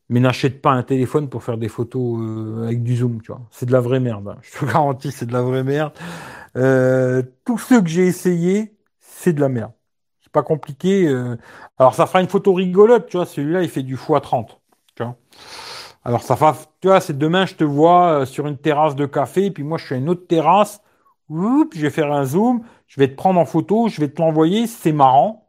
[0.09, 2.21] mais n'achète pas un téléphone pour faire des photos
[2.65, 3.41] avec du zoom, tu vois.
[3.51, 4.29] C'est de la vraie merde.
[4.29, 4.39] Hein.
[4.43, 5.93] Je te garantis, c'est de la vraie merde.
[6.57, 9.73] Euh, tous ceux que j'ai essayé, c'est de la merde.
[10.21, 11.07] C'est pas compliqué.
[11.07, 11.37] Euh.
[11.79, 13.27] Alors ça fera une photo rigolote, tu vois.
[13.27, 14.49] Celui-là, il fait du x30.
[14.95, 15.17] Tu vois.
[16.05, 19.07] Alors ça va, tu vois, c'est demain, je te vois euh, sur une terrasse de
[19.07, 20.83] café, puis moi je suis à une autre terrasse.
[21.29, 24.21] Oups, je vais faire un zoom, je vais te prendre en photo, je vais te
[24.21, 25.49] l'envoyer, c'est marrant,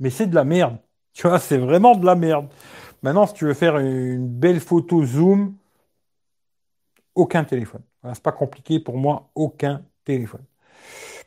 [0.00, 0.78] mais c'est de la merde.
[1.14, 2.48] Tu vois, c'est vraiment de la merde.
[3.04, 5.58] Maintenant, si tu veux faire une belle photo zoom,
[7.14, 7.82] aucun téléphone.
[8.02, 10.42] C'est pas compliqué pour moi, aucun téléphone.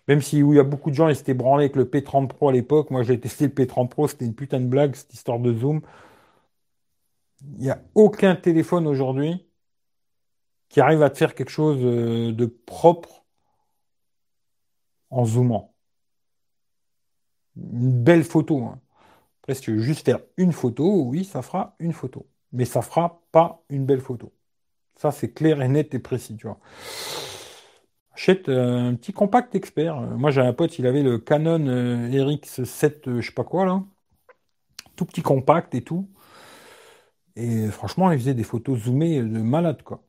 [0.07, 2.49] Même si il y a beaucoup de gens, ils s'étaient branlés avec le P30 Pro
[2.49, 2.89] à l'époque.
[2.89, 5.81] Moi, j'ai testé le P30 Pro, c'était une putain de blague, cette histoire de zoom.
[7.43, 9.47] Il n'y a aucun téléphone aujourd'hui
[10.69, 13.23] qui arrive à te faire quelque chose euh, de propre
[15.11, 15.75] en zoomant.
[17.55, 18.63] Une belle photo.
[18.63, 18.79] Hein.
[19.47, 22.27] Après, si tu veux juste faire une photo, oui, ça fera une photo.
[22.51, 24.33] Mais ça fera pas une belle photo.
[24.97, 26.59] Ça, c'est clair et net et précis, tu vois.
[28.13, 30.01] Achète euh, un petit compact expert.
[30.01, 33.83] Moi, j'ai un pote, il avait le Canon euh, RX7, je sais pas quoi, là.
[34.97, 36.09] Tout petit compact et tout.
[37.37, 40.03] Et franchement, il faisait des photos zoomées de malade, quoi.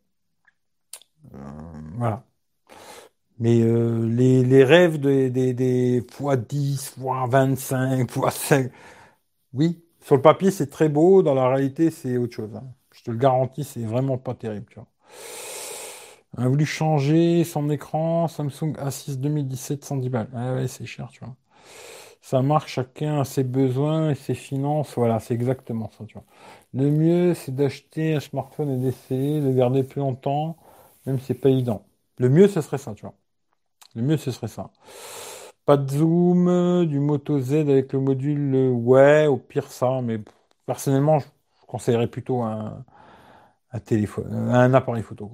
[1.34, 1.39] Euh,
[1.97, 2.24] voilà.
[3.39, 8.70] Mais euh, les, rêves des, des, des x10, x25, x5,
[9.55, 12.55] oui, sur le papier c'est très beau, dans la réalité c'est autre chose.
[12.57, 12.64] Hein.
[12.94, 14.66] Je te le garantis, c'est vraiment pas terrible.
[14.70, 14.88] Tu vois.
[16.36, 20.28] On a voulu changer son écran Samsung A6 2017 110 balles.
[20.34, 21.34] Ah ouais, c'est cher, tu vois.
[22.22, 24.94] Ça marche, chacun a ses besoins et ses finances.
[24.96, 26.24] Voilà, c'est exactement ça, tu vois.
[26.74, 30.57] Le mieux, c'est d'acheter un smartphone et d'essayer de garder plus longtemps
[31.07, 31.86] même si c'est pas évident.
[32.18, 33.14] Le mieux, ce serait ça, tu vois.
[33.96, 34.70] Le mieux, ce serait ça.
[35.69, 40.19] Pas de zoom, du Moto Z avec le module, ouais, au pire ça, mais
[40.64, 41.27] personnellement, je
[41.66, 42.87] conseillerais plutôt un,
[43.85, 45.31] téléphone, un appareil photo.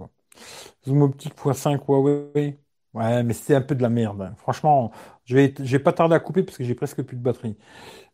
[0.85, 2.59] Zoom optique x5 Huawei,
[2.95, 4.35] ouais, mais c'est un peu de la merde.
[4.39, 4.91] Franchement,
[5.25, 7.57] je vais, vais pas tarder à couper parce que j'ai presque plus de batterie.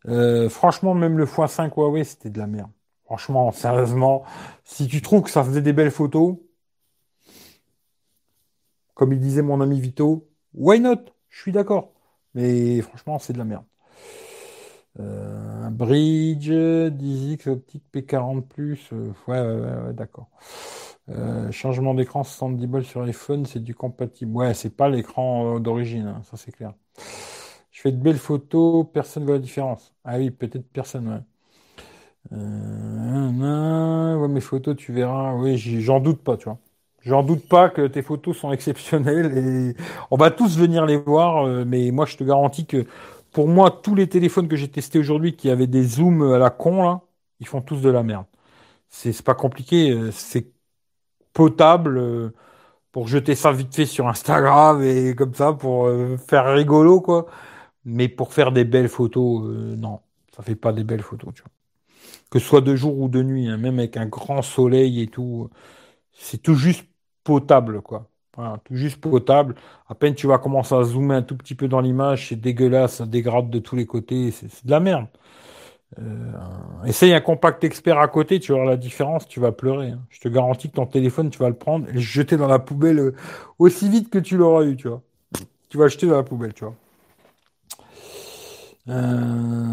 [0.06, 2.70] Euh, franchement, même le x5 Huawei, c'était de la merde.
[3.06, 4.24] Franchement, sérieusement,
[4.64, 6.36] si tu trouves que ça faisait des belles photos,
[8.92, 10.98] comme il disait mon ami Vito, why not?
[11.30, 11.94] Je suis d'accord.
[12.34, 13.64] Mais franchement, c'est de la merde.
[14.98, 18.44] Euh, bridge, 10X optique P40
[18.92, 20.28] euh, ouais, ouais, d'accord.
[21.10, 24.32] Euh, changement d'écran 70 balles sur iPhone, c'est du compatible.
[24.32, 26.74] Ouais, c'est pas l'écran d'origine, hein, ça c'est clair.
[27.70, 29.94] Je fais de belles photos, personne ne voit la différence.
[30.04, 31.20] Ah oui, peut-être personne, ouais.
[32.32, 34.28] ouais.
[34.28, 35.34] mes photos, tu verras.
[35.34, 36.58] Oui, j'en doute pas, tu vois.
[37.02, 39.76] J'en doute pas que tes photos sont exceptionnelles et
[40.10, 42.86] on va tous venir les voir, euh, mais moi je te garantis que
[43.32, 46.50] pour moi, tous les téléphones que j'ai testés aujourd'hui qui avaient des zooms à la
[46.50, 47.00] con, là,
[47.40, 48.26] ils font tous de la merde.
[48.90, 50.52] C'est pas compliqué, euh, c'est
[51.34, 52.30] potable euh,
[52.92, 55.90] pour jeter ça vite fait sur Instagram et comme ça pour
[56.28, 57.26] faire rigolo, quoi.
[57.84, 59.44] Mais pour faire des belles photos,
[59.78, 60.00] non,
[60.36, 61.50] ça fait pas des belles photos, tu vois.
[62.30, 65.08] Que ce soit de jour ou de nuit, hein, même avec un grand soleil et
[65.08, 65.50] tout,
[66.12, 66.86] c'est tout juste
[67.30, 68.08] potable, quoi.
[68.64, 69.54] tout juste potable.
[69.88, 73.02] À peine tu vas commencer à zoomer un tout petit peu dans l'image, c'est dégueulasse,
[73.02, 75.06] dégrade de tous les côtés, c'est de la merde.
[75.98, 76.32] Euh,
[76.86, 79.90] essaye un compact expert à côté, tu vas voir la différence, tu vas pleurer.
[79.90, 80.00] Hein.
[80.10, 82.58] Je te garantis que ton téléphone, tu vas le prendre et le jeter dans la
[82.58, 83.14] poubelle euh,
[83.58, 85.02] aussi vite que tu l'auras eu, tu vois.
[85.68, 86.74] Tu vas jeter dans la poubelle, tu vois.
[88.88, 89.70] Euh...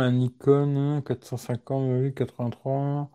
[0.00, 3.10] Un Nikon 450 83.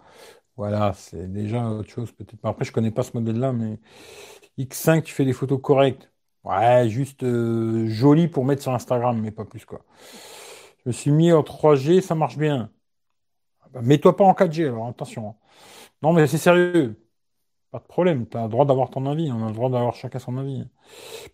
[0.57, 2.39] Voilà, c'est déjà autre chose peut-être.
[2.43, 3.79] Après, je connais pas ce modèle-là, mais
[4.57, 6.11] X5, tu fais des photos correctes.
[6.43, 9.81] Ouais, juste euh, joli pour mettre sur Instagram, mais pas plus quoi.
[10.83, 12.71] Je me suis mis en 3G, ça marche bien.
[13.61, 15.29] Ah bah, mets-toi pas en 4G, alors attention.
[15.29, 15.35] Hein.
[16.03, 16.97] Non, mais c'est sérieux.
[17.71, 19.95] Pas de problème, tu as le droit d'avoir ton avis, on a le droit d'avoir
[19.95, 20.65] chacun son avis.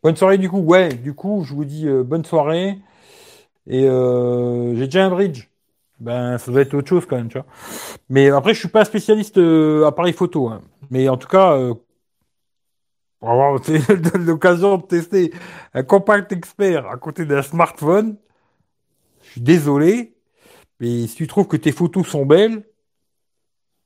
[0.04, 2.80] Bonne soirée du coup, ouais, du coup, je vous dis euh, bonne soirée.
[3.68, 5.50] Et euh, j'ai déjà un bridge.
[6.00, 7.48] Ben, ça doit être autre chose quand même, tu vois.
[8.10, 10.48] Mais après, je suis pas spécialiste euh, appareil photo.
[10.48, 10.62] Hein.
[10.90, 11.74] Mais en tout cas, euh,
[13.20, 13.60] pour avoir
[14.16, 15.34] l'occasion de tester
[15.74, 18.16] un compact expert à côté d'un smartphone,
[19.24, 20.16] je suis désolé.
[20.80, 22.64] Mais si tu trouves que tes photos sont belles,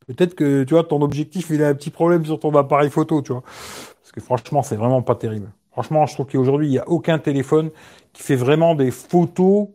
[0.08, 3.22] peut-être que tu vois ton objectif il a un petit problème sur ton appareil photo,
[3.22, 3.44] tu vois.
[3.44, 5.50] Parce que franchement, c'est vraiment pas terrible.
[5.72, 7.72] Franchement, je trouve qu'aujourd'hui, il n'y a aucun téléphone
[8.14, 9.70] qui fait vraiment des photos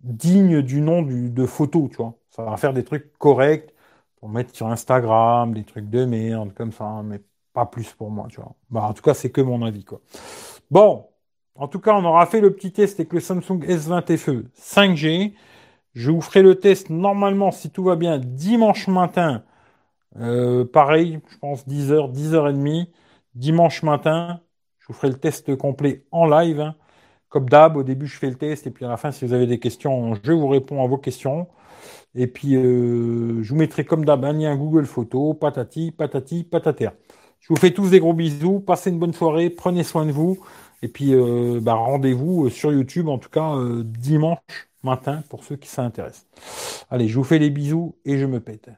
[0.00, 2.14] dignes du nom de photos, tu vois.
[2.30, 3.74] Ça va faire des trucs corrects
[4.16, 7.20] pour mettre sur Instagram, des trucs de merde, comme ça, mais
[7.52, 8.54] pas plus pour moi, tu vois.
[8.70, 10.00] Bah, en tout cas, c'est que mon avis, quoi.
[10.70, 11.06] Bon.
[11.56, 15.34] En tout cas, on aura fait le petit test avec le Samsung S20 FE 5G.
[15.94, 19.44] Je vous ferai le test normalement, si tout va bien, dimanche matin.
[20.18, 22.88] Euh, pareil, je pense 10h, 10h30.
[23.36, 24.40] Dimanche matin,
[24.80, 26.60] je vous ferai le test complet en live.
[26.60, 26.74] Hein.
[27.34, 29.32] Comme d'hab, au début, je fais le test et puis à la fin, si vous
[29.32, 31.48] avez des questions, je vous réponds à vos questions.
[32.14, 36.90] Et puis, euh, je vous mettrai comme d'hab un lien Google Photos, patati, patati, patater.
[37.40, 38.60] Je vous fais tous des gros bisous.
[38.60, 39.50] Passez une bonne soirée.
[39.50, 40.38] Prenez soin de vous.
[40.82, 44.38] Et puis, euh, bah, rendez-vous euh, sur YouTube, en tout cas, dimanche
[44.84, 46.28] matin, pour ceux qui s'intéressent.
[46.88, 48.70] Allez, je vous fais les bisous et je me pète.